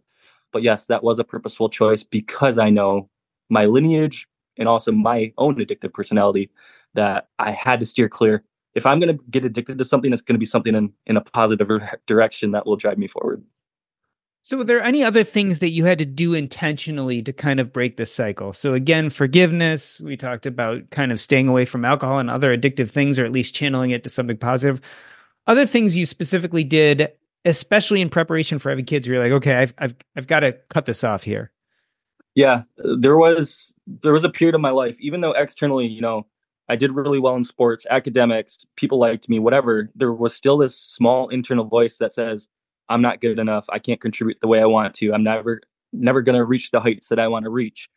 [0.51, 3.09] But yes, that was a purposeful choice because I know
[3.49, 6.49] my lineage and also my own addictive personality
[6.93, 8.43] that I had to steer clear.
[8.75, 11.17] If I'm going to get addicted to something, it's going to be something in, in
[11.17, 11.69] a positive
[12.07, 13.43] direction that will drive me forward.
[14.41, 17.73] So, were there any other things that you had to do intentionally to kind of
[17.73, 18.53] break this cycle?
[18.53, 22.89] So, again, forgiveness, we talked about kind of staying away from alcohol and other addictive
[22.89, 24.79] things, or at least channeling it to something positive.
[25.45, 27.11] Other things you specifically did,
[27.45, 30.85] especially in preparation for having kids, you're like, okay, I've, I've, I've got to cut
[30.85, 31.51] this off here.
[32.35, 36.27] Yeah, there was there was a period of my life, even though externally, you know,
[36.69, 39.89] I did really well in sports, academics, people liked me, whatever.
[39.95, 42.47] There was still this small internal voice that says,
[42.87, 43.65] I'm not good enough.
[43.69, 45.11] I can't contribute the way I want to.
[45.11, 47.89] I'm never never going to reach the heights that I want to reach.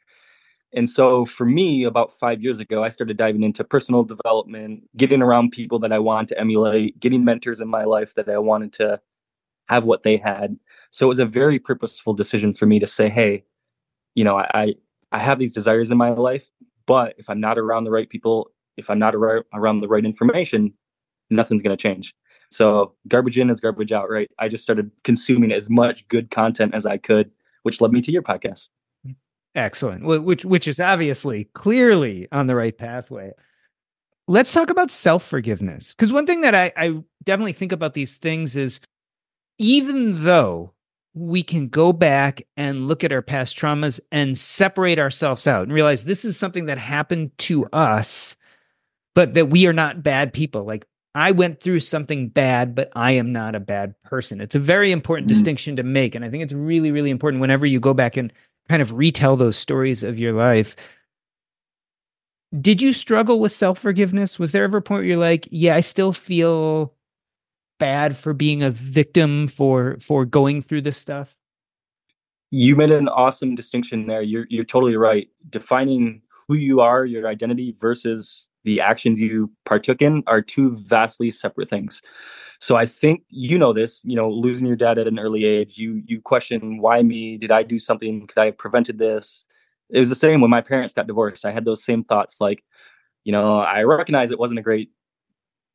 [0.74, 5.20] And so for me, about five years ago, I started diving into personal development, getting
[5.20, 8.72] around people that I want to emulate, getting mentors in my life that I wanted
[8.74, 8.98] to
[9.68, 10.56] have what they had.
[10.90, 13.44] So it was a very purposeful decision for me to say, hey,
[14.14, 14.74] you know, I
[15.12, 16.50] I have these desires in my life,
[16.86, 20.74] but if I'm not around the right people, if I'm not around the right information,
[21.30, 22.14] nothing's going to change.
[22.50, 24.30] So garbage in is garbage out, right?
[24.38, 27.30] I just started consuming as much good content as I could,
[27.62, 28.68] which led me to your podcast.
[29.54, 30.04] Excellent.
[30.04, 33.32] Which which is obviously clearly on the right pathway.
[34.28, 35.94] Let's talk about self forgiveness.
[35.94, 38.80] Because one thing that I, I definitely think about these things is
[39.62, 40.72] even though
[41.14, 45.72] we can go back and look at our past traumas and separate ourselves out and
[45.72, 48.36] realize this is something that happened to us,
[49.14, 50.64] but that we are not bad people.
[50.64, 54.40] Like I went through something bad, but I am not a bad person.
[54.40, 55.34] It's a very important mm-hmm.
[55.34, 56.14] distinction to make.
[56.14, 58.32] And I think it's really, really important whenever you go back and
[58.68, 60.74] kind of retell those stories of your life.
[62.58, 64.38] Did you struggle with self forgiveness?
[64.38, 66.94] Was there ever a point where you're like, yeah, I still feel
[67.82, 71.34] bad for being a victim for for going through this stuff?
[72.52, 74.22] You made an awesome distinction there.
[74.22, 75.26] You're you're totally right.
[75.50, 81.32] Defining who you are, your identity versus the actions you partook in are two vastly
[81.32, 82.02] separate things.
[82.60, 85.76] So I think you know this, you know, losing your dad at an early age,
[85.76, 87.36] you you question why me?
[87.36, 88.28] Did I do something?
[88.28, 89.44] Could I have prevented this?
[89.90, 91.44] It was the same when my parents got divorced.
[91.44, 92.62] I had those same thoughts like,
[93.24, 94.90] you know, I recognize it wasn't a great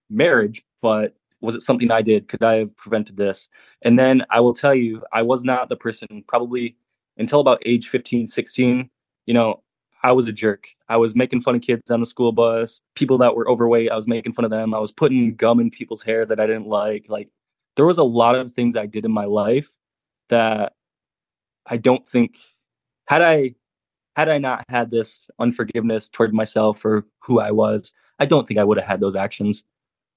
[0.10, 2.28] marriage, but was it something I did?
[2.28, 3.50] Could I have prevented this?
[3.84, 6.76] And then I will tell you, I was not the person probably
[7.18, 8.90] until about age 15, 16,
[9.26, 9.62] you know,
[10.04, 10.68] I was a jerk.
[10.90, 13.92] I was making fun of kids on the school bus, people that were overweight.
[13.92, 14.74] I was making fun of them.
[14.74, 17.06] I was putting gum in people's hair that I didn't like.
[17.10, 17.30] Like
[17.76, 19.76] there was a lot of things I did in my life
[20.30, 20.74] that
[21.66, 22.38] I don't think
[23.08, 23.56] had I
[24.16, 28.60] had I not had this unforgiveness toward myself for who I was, I don't think
[28.60, 29.64] I would have had those actions.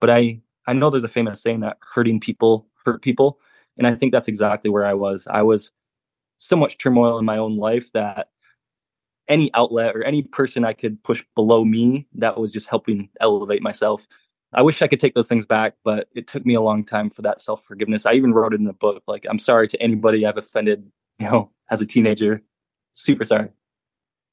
[0.00, 0.40] But I
[0.70, 3.40] I know there's a famous saying that hurting people hurt people,
[3.76, 5.26] and I think that's exactly where I was.
[5.28, 5.72] I was
[6.36, 8.28] so much turmoil in my own life that
[9.28, 13.62] any outlet or any person I could push below me that was just helping elevate
[13.62, 14.06] myself.
[14.52, 17.10] I wish I could take those things back, but it took me a long time
[17.10, 18.06] for that self forgiveness.
[18.06, 19.02] I even wrote it in the book.
[19.08, 22.42] Like, I'm sorry to anybody I've offended, you know, as a teenager.
[22.92, 23.48] Super sorry.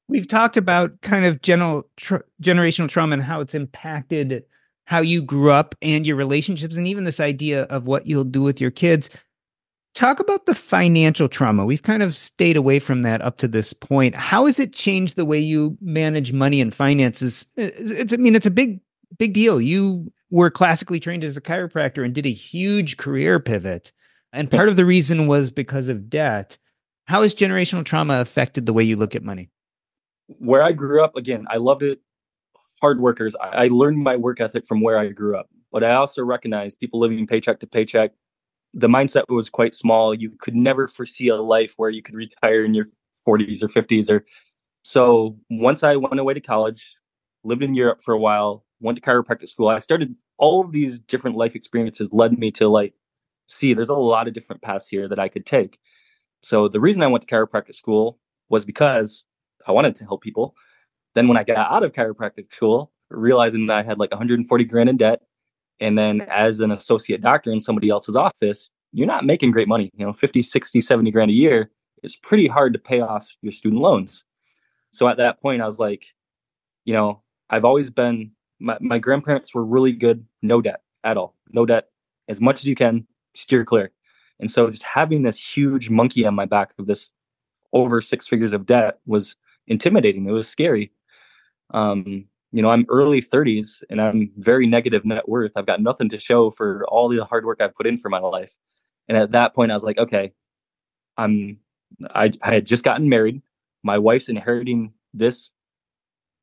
[0.08, 4.44] We've talked about kind of general tr- generational trauma and how it's impacted
[4.88, 8.42] how you grew up and your relationships, and even this idea of what you'll do
[8.42, 9.10] with your kids.
[9.94, 11.66] Talk about the financial trauma.
[11.66, 14.14] We've kind of stayed away from that up to this point.
[14.14, 17.44] How has it changed the way you manage money and finances?
[17.56, 18.80] It's, I mean, it's a big,
[19.18, 19.60] big deal.
[19.60, 23.92] You were classically trained as a chiropractor and did a huge career pivot.
[24.32, 26.56] And part of the reason was because of debt.
[27.04, 29.50] How has generational trauma affected the way you look at money?
[30.28, 32.00] Where I grew up, again, I loved it.
[32.80, 33.34] Hard workers.
[33.36, 36.74] I, I learned my work ethic from where I grew up, but I also recognize
[36.74, 38.12] people living paycheck to paycheck.
[38.74, 40.14] The mindset was quite small.
[40.14, 42.86] You could never foresee a life where you could retire in your
[43.26, 44.10] 40s or 50s.
[44.10, 44.24] Or
[44.82, 45.36] so.
[45.50, 46.94] Once I went away to college,
[47.44, 49.68] lived in Europe for a while, went to chiropractic school.
[49.68, 52.94] I started all of these different life experiences led me to like
[53.48, 55.78] see there's a lot of different paths here that I could take.
[56.42, 58.18] So the reason I went to chiropractic school
[58.48, 59.24] was because
[59.66, 60.54] I wanted to help people.
[61.18, 64.88] Then when I got out of chiropractic school, realizing that I had like 140 grand
[64.88, 65.22] in debt,
[65.80, 69.90] and then as an associate doctor in somebody else's office, you're not making great money.
[69.96, 71.72] You know, 50, 60, 70 grand a year.
[72.04, 74.24] It's pretty hard to pay off your student loans.
[74.92, 76.06] So at that point, I was like,
[76.84, 81.34] you know, I've always been, my, my grandparents were really good, no debt at all,
[81.50, 81.88] no debt,
[82.28, 83.90] as much as you can, steer clear.
[84.38, 87.10] And so just having this huge monkey on my back of this
[87.72, 89.34] over six figures of debt was
[89.66, 90.28] intimidating.
[90.28, 90.92] It was scary.
[91.72, 95.52] Um, you know, I'm early 30s and I'm very negative net worth.
[95.56, 98.20] I've got nothing to show for all the hard work I've put in for my
[98.20, 98.56] life.
[99.08, 100.32] And at that point, I was like, okay,
[101.16, 101.58] I'm,
[102.14, 103.42] I, I had just gotten married.
[103.82, 105.50] My wife's inheriting this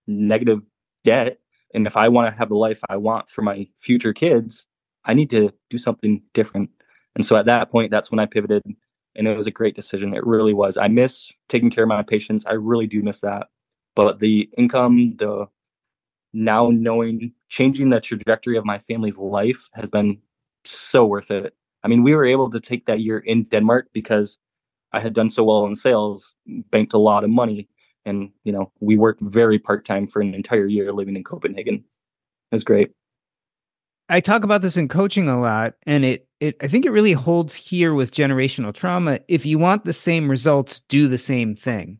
[0.07, 0.61] negative
[1.03, 1.39] debt.
[1.73, 4.67] And if I want to have the life I want for my future kids,
[5.05, 6.69] I need to do something different.
[7.15, 8.61] And so at that point, that's when I pivoted
[9.15, 10.13] and it was a great decision.
[10.13, 10.78] It really was.
[10.78, 12.45] I miss taking care of my patients.
[12.45, 13.47] I really do miss that.
[13.96, 15.48] But the income, the
[16.34, 20.20] now knowing, changing the trajectory of my family's life has been
[20.66, 21.54] so worth it.
[21.84, 24.38] I mean, we were able to take that year in Denmark because
[24.91, 26.36] I had done so well in sales,
[26.72, 27.70] banked a lot of money,
[28.06, 31.76] and you know, we worked very part time for an entire year living in Copenhagen.
[31.76, 32.91] It was great.
[34.08, 37.14] I talk about this in coaching a lot, and it it I think it really
[37.14, 39.20] holds here with generational trauma.
[39.28, 42.00] If you want the same results, do the same thing.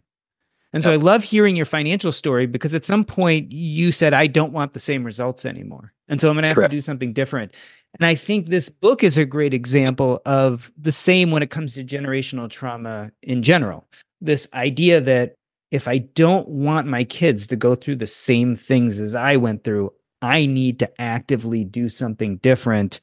[0.76, 4.28] And so I love hearing your financial story because at some point you said, I
[4.28, 5.94] don't want the same results anymore.
[6.10, 6.72] And so I'm going to have Correct.
[6.72, 7.54] to do something different.
[7.98, 11.76] And I think this book is a great example of the same when it comes
[11.76, 13.88] to generational trauma in general.
[14.20, 15.36] This idea that
[15.72, 19.64] if I don't want my kids to go through the same things as I went
[19.64, 23.00] through, I need to actively do something different.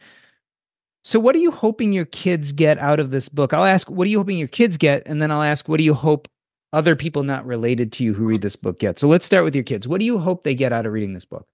[1.05, 3.55] So, what are you hoping your kids get out of this book?
[3.55, 5.03] I'll ask, what are you hoping your kids get?
[5.07, 6.29] And then I'll ask, what do you hope
[6.73, 8.99] other people not related to you who read this book get?
[8.99, 9.89] So, let's start with your kids.
[9.89, 11.47] What do you hope they get out of reading this book?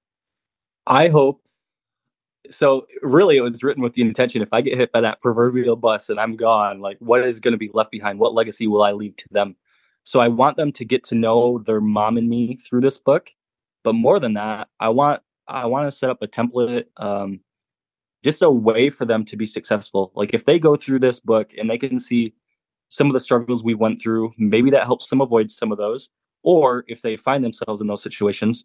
[0.86, 1.42] I hope.
[2.50, 5.76] So, really, it was written with the intention if I get hit by that proverbial
[5.76, 8.18] bus and I'm gone, like, what is going to be left behind?
[8.18, 9.56] What legacy will I leave to them?
[10.04, 13.30] So, I want them to get to know their mom and me through this book.
[13.84, 17.40] But more than that, I want I want to set up a template, um,
[18.22, 20.12] just a way for them to be successful.
[20.14, 22.34] Like if they go through this book and they can see
[22.88, 26.10] some of the struggles we went through, maybe that helps them avoid some of those.
[26.42, 28.64] Or if they find themselves in those situations,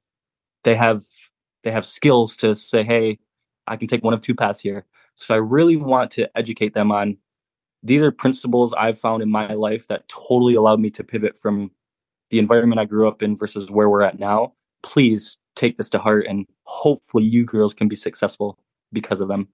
[0.64, 1.04] they have
[1.64, 3.20] they have skills to say, "Hey,
[3.68, 6.92] I can take one of two paths here." So I really want to educate them
[6.92, 7.18] on
[7.84, 11.72] these are principles I've found in my life that totally allowed me to pivot from
[12.30, 14.54] the environment I grew up in versus where we're at now.
[14.82, 18.58] Please take this to heart and hopefully you girls can be successful
[18.94, 19.50] because of them.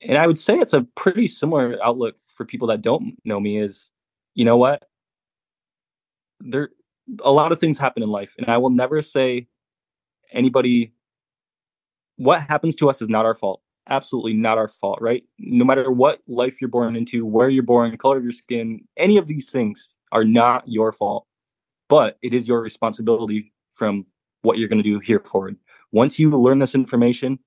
[0.00, 3.58] And I would say it's a pretty similar outlook for people that don't know me
[3.58, 3.90] is,
[4.34, 4.84] you know what?
[6.40, 6.70] There
[7.24, 9.48] a lot of things happen in life and I will never say
[10.30, 10.92] anybody
[12.16, 13.62] what happens to us is not our fault.
[13.88, 15.24] Absolutely not our fault, right?
[15.38, 19.16] No matter what life you're born into, where you're born, color of your skin, any
[19.16, 21.26] of these things, are not your fault,
[21.88, 24.04] but it is your responsibility from
[24.42, 25.56] what you're going to do here forward.
[25.92, 27.38] Once you learn this information,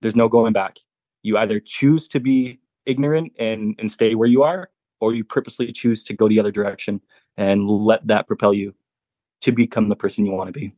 [0.00, 0.78] there's no going back.
[1.22, 5.72] You either choose to be ignorant and, and stay where you are, or you purposely
[5.72, 7.00] choose to go the other direction
[7.36, 8.74] and let that propel you
[9.42, 10.74] to become the person you want to be.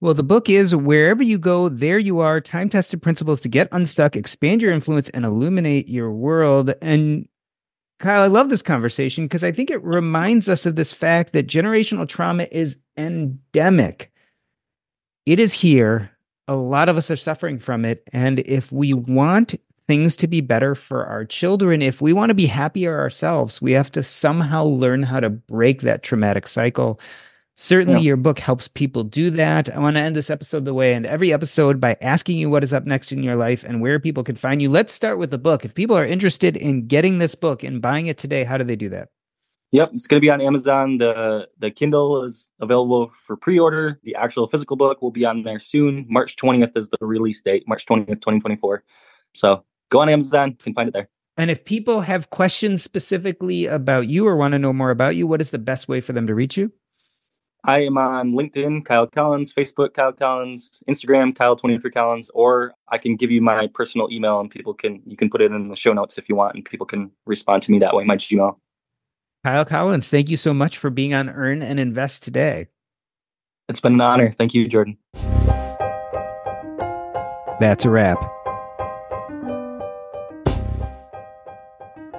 [0.00, 3.68] Well, the book is Wherever You Go, There You Are Time Tested Principles to Get
[3.70, 6.74] Unstuck, Expand Your Influence, and Illuminate Your World.
[6.82, 7.28] And
[8.00, 11.46] Kyle, I love this conversation because I think it reminds us of this fact that
[11.46, 14.10] generational trauma is endemic.
[15.24, 16.10] It is here.
[16.48, 18.02] A lot of us are suffering from it.
[18.12, 19.54] And if we want
[19.86, 23.72] things to be better for our children, if we want to be happier ourselves, we
[23.72, 27.00] have to somehow learn how to break that traumatic cycle.
[27.54, 28.06] Certainly, yeah.
[28.06, 29.74] your book helps people do that.
[29.74, 32.48] I want to end this episode the way I end every episode by asking you
[32.48, 34.70] what is up next in your life and where people can find you.
[34.70, 35.64] Let's start with the book.
[35.64, 38.76] If people are interested in getting this book and buying it today, how do they
[38.76, 39.10] do that?
[39.72, 40.98] Yep, it's going to be on Amazon.
[40.98, 43.98] the The Kindle is available for pre-order.
[44.02, 46.06] The actual physical book will be on there soon.
[46.08, 47.66] March twentieth is the release date.
[47.66, 48.84] March twentieth, twenty twenty four.
[49.34, 50.50] So go on Amazon.
[50.50, 51.08] You can find it there.
[51.38, 55.26] And if people have questions specifically about you or want to know more about you,
[55.26, 56.70] what is the best way for them to reach you?
[57.64, 63.16] I am on LinkedIn, Kyle Collins, Facebook, Kyle Collins, Instagram, Kyle23 Collins, or I can
[63.16, 65.92] give you my personal email and people can, you can put it in the show
[65.92, 68.56] notes if you want and people can respond to me that way, my Gmail.
[69.44, 72.68] Kyle Collins, thank you so much for being on Earn and Invest today.
[73.68, 74.30] It's been an honor.
[74.30, 74.96] Thank you, Jordan.
[77.58, 78.22] That's a wrap.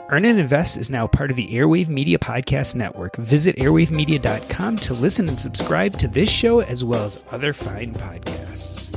[0.09, 3.15] Earn and Invest is now part of the Airwave Media Podcast Network.
[3.15, 8.93] Visit airwavemedia.com to listen and subscribe to this show as well as other fine podcasts.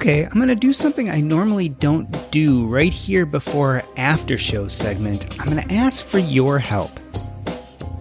[0.00, 4.66] Okay, I'm going to do something I normally don't do right here before after show
[4.66, 5.38] segment.
[5.38, 6.98] I'm going to ask for your help.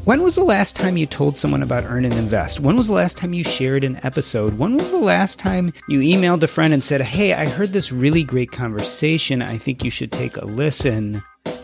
[0.05, 2.61] When was the last time you told someone about Earn and Invest?
[2.61, 4.57] When was the last time you shared an episode?
[4.57, 7.91] When was the last time you emailed a friend and said, Hey, I heard this
[7.91, 9.41] really great conversation.
[9.41, 11.21] I think you should take a listen?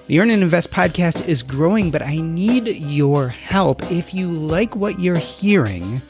[0.08, 3.90] The Earn and Invest podcast is growing, but I need your help.
[3.90, 6.02] If you like what you're hearing,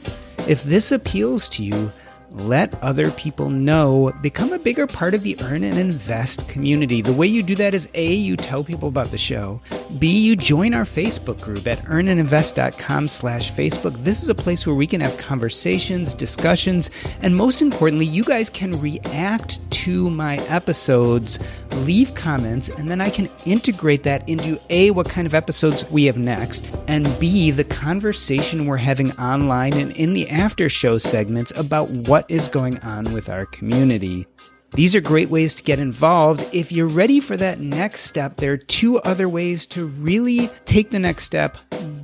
[0.48, 1.92] if this appeals to you,
[2.36, 4.14] let other people know.
[4.22, 7.02] Become a bigger part of the Earn and Invest community.
[7.02, 9.62] The way you do that is A, you tell people about the show.
[10.00, 13.96] B, you join our Facebook group at earnandinvest.com slash Facebook.
[14.04, 16.90] This is a place where we can have conversations, discussions,
[17.22, 21.38] and most importantly, you guys can react to my episodes,
[21.84, 26.06] leave comments, and then I can integrate that into A, what kind of episodes we
[26.06, 31.54] have next, and B, the conversation we're having online and in the after show segments
[31.56, 34.26] about what is going on with our community.
[34.72, 36.50] These are great ways to get involved.
[36.52, 40.90] If you're ready for that next step, there are two other ways to really take
[40.90, 41.60] the next step,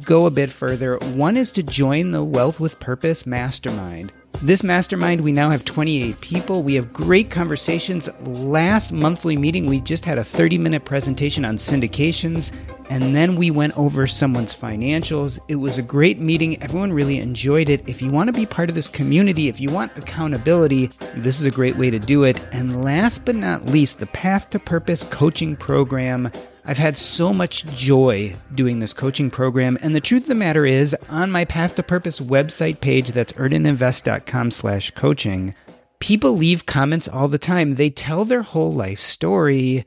[0.05, 0.97] go a bit further.
[1.15, 4.13] One is to join the Wealth with Purpose Mastermind.
[4.41, 6.63] This mastermind, we now have 28 people.
[6.63, 8.09] We have great conversations.
[8.25, 12.51] Last monthly meeting, we just had a 30 minute presentation on syndications
[12.91, 15.39] and then we went over someone's financials.
[15.47, 16.61] It was a great meeting.
[16.61, 17.87] Everyone really enjoyed it.
[17.87, 21.45] If you want to be part of this community, if you want accountability, this is
[21.45, 22.43] a great way to do it.
[22.51, 26.33] And last but not least, the Path to Purpose coaching program.
[26.65, 29.77] I've had so much joy doing this coaching program.
[29.81, 33.33] And the truth of the matter is, on my Path to Purpose website page, that's
[33.33, 35.55] earnandinvest.com slash coaching,
[35.99, 37.75] people leave comments all the time.
[37.75, 39.85] They tell their whole life story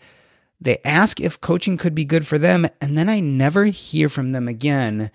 [0.64, 4.32] they ask if coaching could be good for them, and then I never hear from
[4.32, 5.10] them again.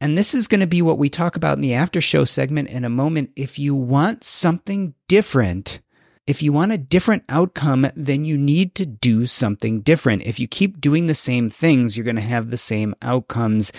[0.00, 2.68] And this is going to be what we talk about in the after show segment
[2.68, 3.30] in a moment.
[3.34, 5.80] If you want something different,
[6.26, 10.22] if you want a different outcome, then you need to do something different.
[10.22, 13.72] If you keep doing the same things, you're going to have the same outcomes.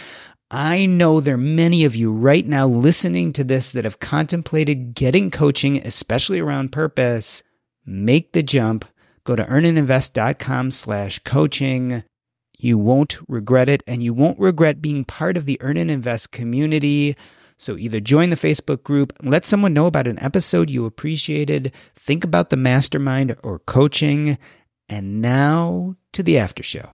[0.51, 4.93] I know there are many of you right now listening to this that have contemplated
[4.93, 7.43] getting coaching, especially around purpose.
[7.85, 8.85] Make the jump
[9.25, 12.03] Go to earnandinvest.com slash coaching.
[12.57, 16.31] You won't regret it, and you won't regret being part of the Earn and Invest
[16.31, 17.17] community.
[17.57, 21.73] So either join the Facebook group, let someone know about an episode you appreciated,
[22.05, 24.37] think about the mastermind or coaching,
[24.87, 26.91] and now to the after show.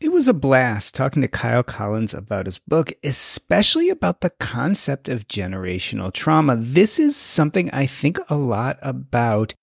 [0.00, 5.10] It was a blast talking to Kyle Collins about his book, especially about the concept
[5.10, 6.56] of generational trauma.
[6.56, 9.54] This is something I think a lot about.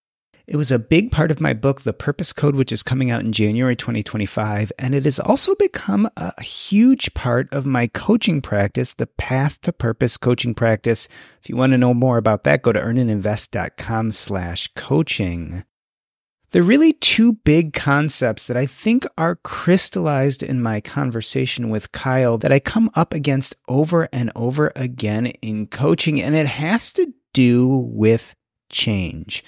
[0.47, 3.19] It was a big part of my book, The Purpose Code, which is coming out
[3.19, 4.71] in January 2025.
[4.79, 9.73] And it has also become a huge part of my coaching practice, the Path to
[9.73, 11.09] Purpose coaching practice.
[11.41, 15.65] If you want to know more about that, go to earnandinvest.com slash coaching.
[16.51, 21.91] There are really two big concepts that I think are crystallized in my conversation with
[21.91, 26.93] Kyle that I come up against over and over again in coaching, and it has
[26.93, 28.33] to do with
[28.69, 29.43] change.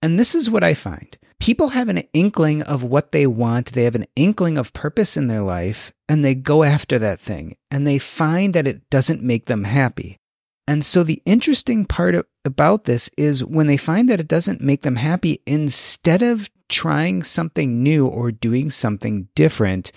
[0.00, 3.84] And this is what I find people have an inkling of what they want, they
[3.84, 7.86] have an inkling of purpose in their life, and they go after that thing, and
[7.86, 10.18] they find that it doesn't make them happy.
[10.66, 14.82] And so the interesting part about this is when they find that it doesn't make
[14.82, 19.92] them happy, instead of trying something new or doing something different,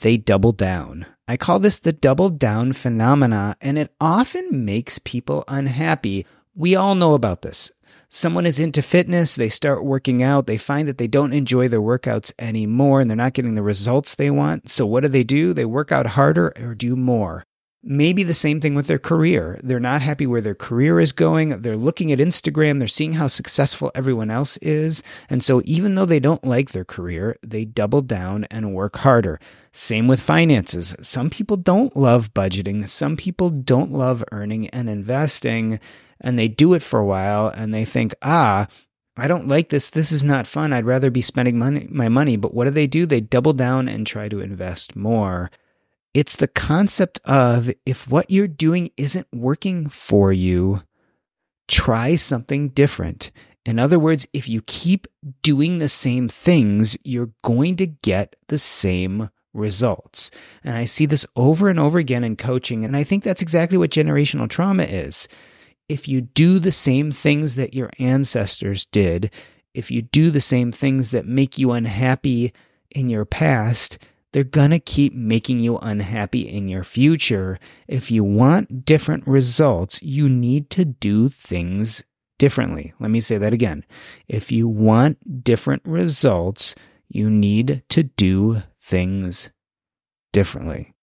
[0.00, 1.06] they double down.
[1.26, 6.26] I call this the double down phenomena, and it often makes people unhappy.
[6.54, 7.72] We all know about this
[8.16, 11.82] someone is into fitness, they start working out, they find that they don't enjoy their
[11.82, 14.70] workouts anymore and they're not getting the results they want.
[14.70, 15.52] So, what do they do?
[15.52, 17.44] They work out harder or do more.
[17.88, 19.60] Maybe the same thing with their career.
[19.62, 21.60] They're not happy where their career is going.
[21.60, 22.80] They're looking at Instagram.
[22.80, 25.04] They're seeing how successful everyone else is.
[25.30, 29.38] And so, even though they don't like their career, they double down and work harder.
[29.72, 30.96] Same with finances.
[31.02, 32.88] Some people don't love budgeting.
[32.88, 35.78] Some people don't love earning and investing
[36.20, 38.66] and they do it for a while and they think, ah,
[39.16, 39.90] I don't like this.
[39.90, 40.72] This is not fun.
[40.72, 42.36] I'd rather be spending money, my money.
[42.36, 43.06] But what do they do?
[43.06, 45.50] They double down and try to invest more.
[46.12, 50.82] It's the concept of if what you're doing isn't working for you,
[51.68, 53.30] try something different.
[53.64, 55.06] In other words, if you keep
[55.42, 60.30] doing the same things, you're going to get the same results.
[60.62, 62.84] And I see this over and over again in coaching.
[62.84, 65.26] And I think that's exactly what generational trauma is
[65.88, 69.30] if you do the same things that your ancestors did,
[69.74, 72.52] if you do the same things that make you unhappy
[72.90, 73.98] in your past,
[74.32, 77.58] they're going to keep making you unhappy in your future.
[77.86, 82.02] If you want different results, you need to do things
[82.38, 82.92] differently.
[82.98, 83.84] Let me say that again.
[84.28, 86.74] If you want different results,
[87.08, 89.50] you need to do things
[90.32, 90.95] differently.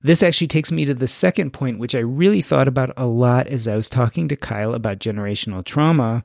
[0.00, 3.48] This actually takes me to the second point, which I really thought about a lot
[3.48, 6.24] as I was talking to Kyle about generational trauma.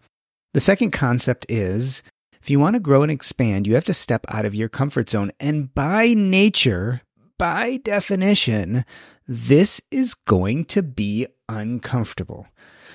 [0.53, 2.03] The second concept is
[2.39, 5.09] if you want to grow and expand, you have to step out of your comfort
[5.09, 5.31] zone.
[5.39, 7.01] And by nature,
[7.39, 8.85] by definition,
[9.27, 12.45] this is going to be uncomfortable.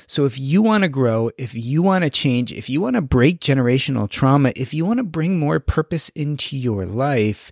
[0.06, 3.02] So if you want to grow, if you want to change, if you want to
[3.02, 7.50] break generational trauma, if you want to bring more purpose into your life,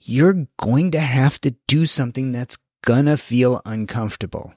[0.00, 4.54] you're going to have to do something that's gonna feel uncomfortable.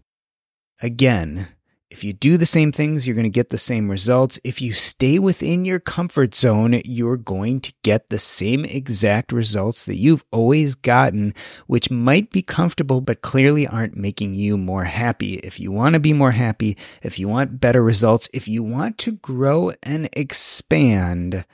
[0.81, 1.47] Again,
[1.93, 4.39] if you do the same things, you're going to get the same results.
[4.43, 9.85] If you stay within your comfort zone, you're going to get the same exact results
[9.85, 11.35] that you've always gotten,
[11.67, 15.35] which might be comfortable, but clearly aren't making you more happy.
[15.35, 18.97] If you want to be more happy, if you want better results, if you want
[18.97, 21.45] to grow and expand,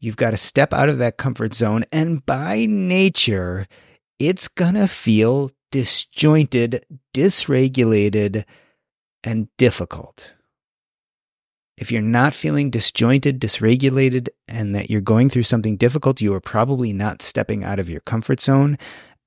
[0.00, 1.84] You've got to step out of that comfort zone.
[1.90, 3.66] And by nature,
[4.18, 6.84] it's going to feel disjointed,
[7.14, 8.44] dysregulated,
[9.24, 10.34] and difficult.
[11.76, 16.40] If you're not feeling disjointed, dysregulated, and that you're going through something difficult, you are
[16.40, 18.78] probably not stepping out of your comfort zone.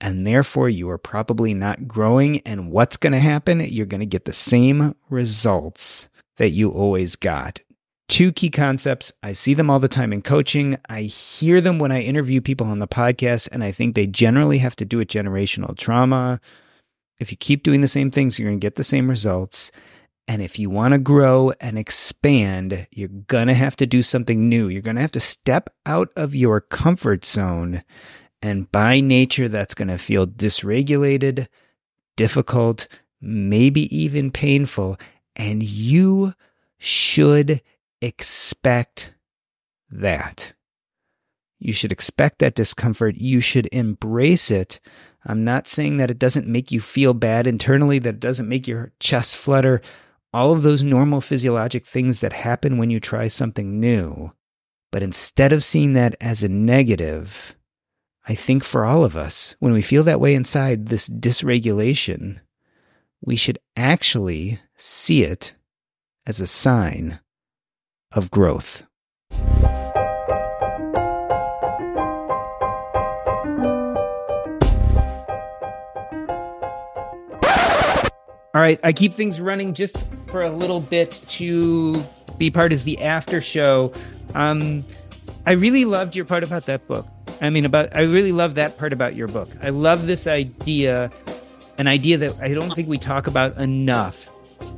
[0.01, 2.39] And therefore, you are probably not growing.
[2.39, 3.59] And what's going to happen?
[3.59, 7.59] You're going to get the same results that you always got
[8.11, 9.13] two key concepts.
[9.23, 10.77] I see them all the time in coaching.
[10.89, 14.57] I hear them when I interview people on the podcast, and I think they generally
[14.57, 16.41] have to do with generational trauma.
[17.19, 19.71] If you keep doing the same things, you're going to get the same results.
[20.27, 24.49] And if you want to grow and expand, you're going to have to do something
[24.49, 24.67] new.
[24.67, 27.81] You're going to have to step out of your comfort zone.
[28.41, 31.47] And by nature, that's going to feel dysregulated,
[32.17, 32.87] difficult,
[33.21, 34.99] maybe even painful.
[35.37, 36.33] And you
[36.77, 37.61] should
[38.01, 39.13] expect
[39.89, 40.53] that.
[41.59, 43.17] You should expect that discomfort.
[43.17, 44.79] You should embrace it.
[45.23, 48.67] I'm not saying that it doesn't make you feel bad internally, that it doesn't make
[48.67, 49.81] your chest flutter,
[50.33, 54.31] all of those normal physiologic things that happen when you try something new.
[54.91, 57.55] But instead of seeing that as a negative,
[58.27, 62.39] I think for all of us, when we feel that way inside, this dysregulation,
[63.21, 65.53] we should actually see it
[66.25, 67.19] as a sign
[68.13, 68.83] of growth.
[78.53, 79.97] All right, I keep things running just
[80.27, 82.03] for a little bit to
[82.37, 83.93] be part as the after show
[84.35, 84.83] Um,
[85.45, 87.05] I really loved your part about that book.
[87.41, 89.49] I mean, about I really love that part about your book.
[89.61, 91.11] I love this idea,
[91.77, 94.29] an idea that I don't think we talk about enough.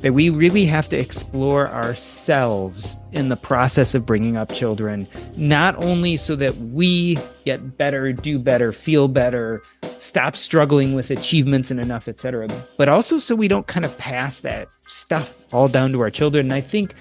[0.02, 5.08] That we really have to explore ourselves in the process of bringing up children,
[5.38, 9.62] not only so that we get better, do better, feel better,
[10.00, 14.42] stop struggling with achievements and enough, etc., but also so we don't kind of pass
[14.42, 16.48] that stuff all down to our children.
[16.48, 16.94] And I think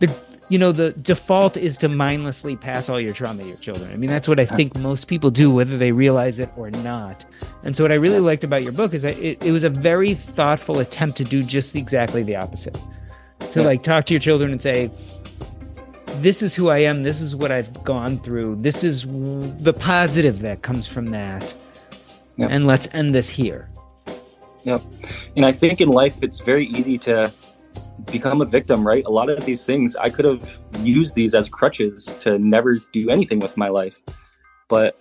[0.00, 0.14] the
[0.48, 3.92] you know the default is to mindlessly pass all your trauma to your children.
[3.92, 7.24] I mean that's what i think most people do whether they realize it or not.
[7.64, 9.70] And so what i really liked about your book is that it, it was a
[9.70, 12.78] very thoughtful attempt to do just exactly the opposite.
[13.52, 13.66] To yeah.
[13.66, 14.90] like talk to your children and say
[16.20, 17.02] this is who i am.
[17.02, 18.56] This is what i've gone through.
[18.56, 19.06] This is
[19.62, 21.54] the positive that comes from that.
[22.38, 23.68] And let's end this here.
[24.64, 24.82] Yep.
[25.36, 27.32] And i think in life it's very easy to
[28.06, 29.04] become a victim, right?
[29.06, 33.10] A lot of these things, I could have used these as crutches to never do
[33.10, 34.00] anything with my life,
[34.68, 34.98] but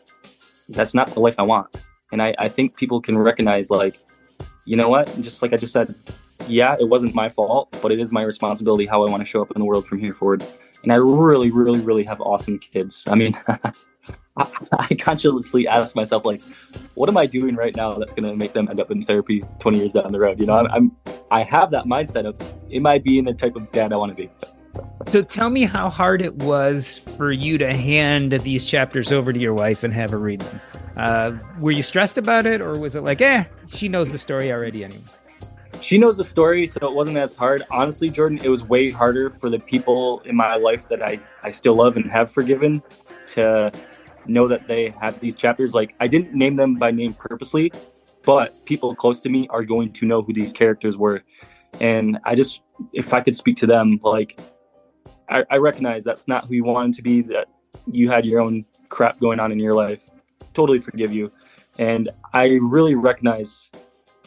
[0.69, 1.75] that's not the life I want.
[2.11, 3.99] And I, I think people can recognize, like,
[4.65, 5.07] you know what?
[5.21, 5.93] Just like I just said,
[6.47, 9.41] yeah, it wasn't my fault, but it is my responsibility how I want to show
[9.41, 10.43] up in the world from here forward.
[10.83, 13.03] And I really, really, really have awesome kids.
[13.07, 13.37] I mean,
[14.79, 16.41] I consciously ask myself, like,
[16.93, 19.43] what am I doing right now that's going to make them end up in therapy
[19.59, 20.39] 20 years down the road?
[20.39, 20.95] You know, I'm, I'm
[21.31, 22.35] I have that mindset of,
[22.71, 24.29] am I being the type of dad I want to be?
[25.07, 29.39] So tell me how hard it was for you to hand these chapters over to
[29.39, 30.61] your wife and have her read them.
[30.95, 34.51] Uh, were you stressed about it, or was it like, eh, she knows the story
[34.51, 35.01] already anyway?
[35.81, 37.63] She knows the story, so it wasn't as hard.
[37.69, 41.51] Honestly, Jordan, it was way harder for the people in my life that I, I
[41.51, 42.81] still love and have forgiven
[43.29, 43.71] to
[44.29, 45.73] know that they have these chapters.
[45.73, 47.71] Like I didn't name them by name purposely,
[48.23, 51.23] but people close to me are going to know who these characters were.
[51.79, 52.61] And I just,
[52.93, 54.39] if I could speak to them, like
[55.29, 57.21] I, I recognize that's not who you wanted to be.
[57.21, 57.47] That
[57.85, 60.01] you had your own crap going on in your life.
[60.53, 61.31] Totally forgive you.
[61.77, 63.69] And I really recognize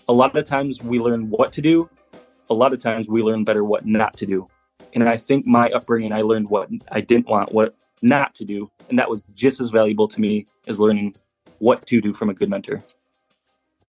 [0.09, 1.89] a lot of times we learn what to do.
[2.49, 4.49] A lot of times we learn better what not to do.
[4.93, 8.71] And I think my upbringing, I learned what I didn't want, what not to do.
[8.89, 11.15] And that was just as valuable to me as learning
[11.59, 12.83] what to do from a good mentor.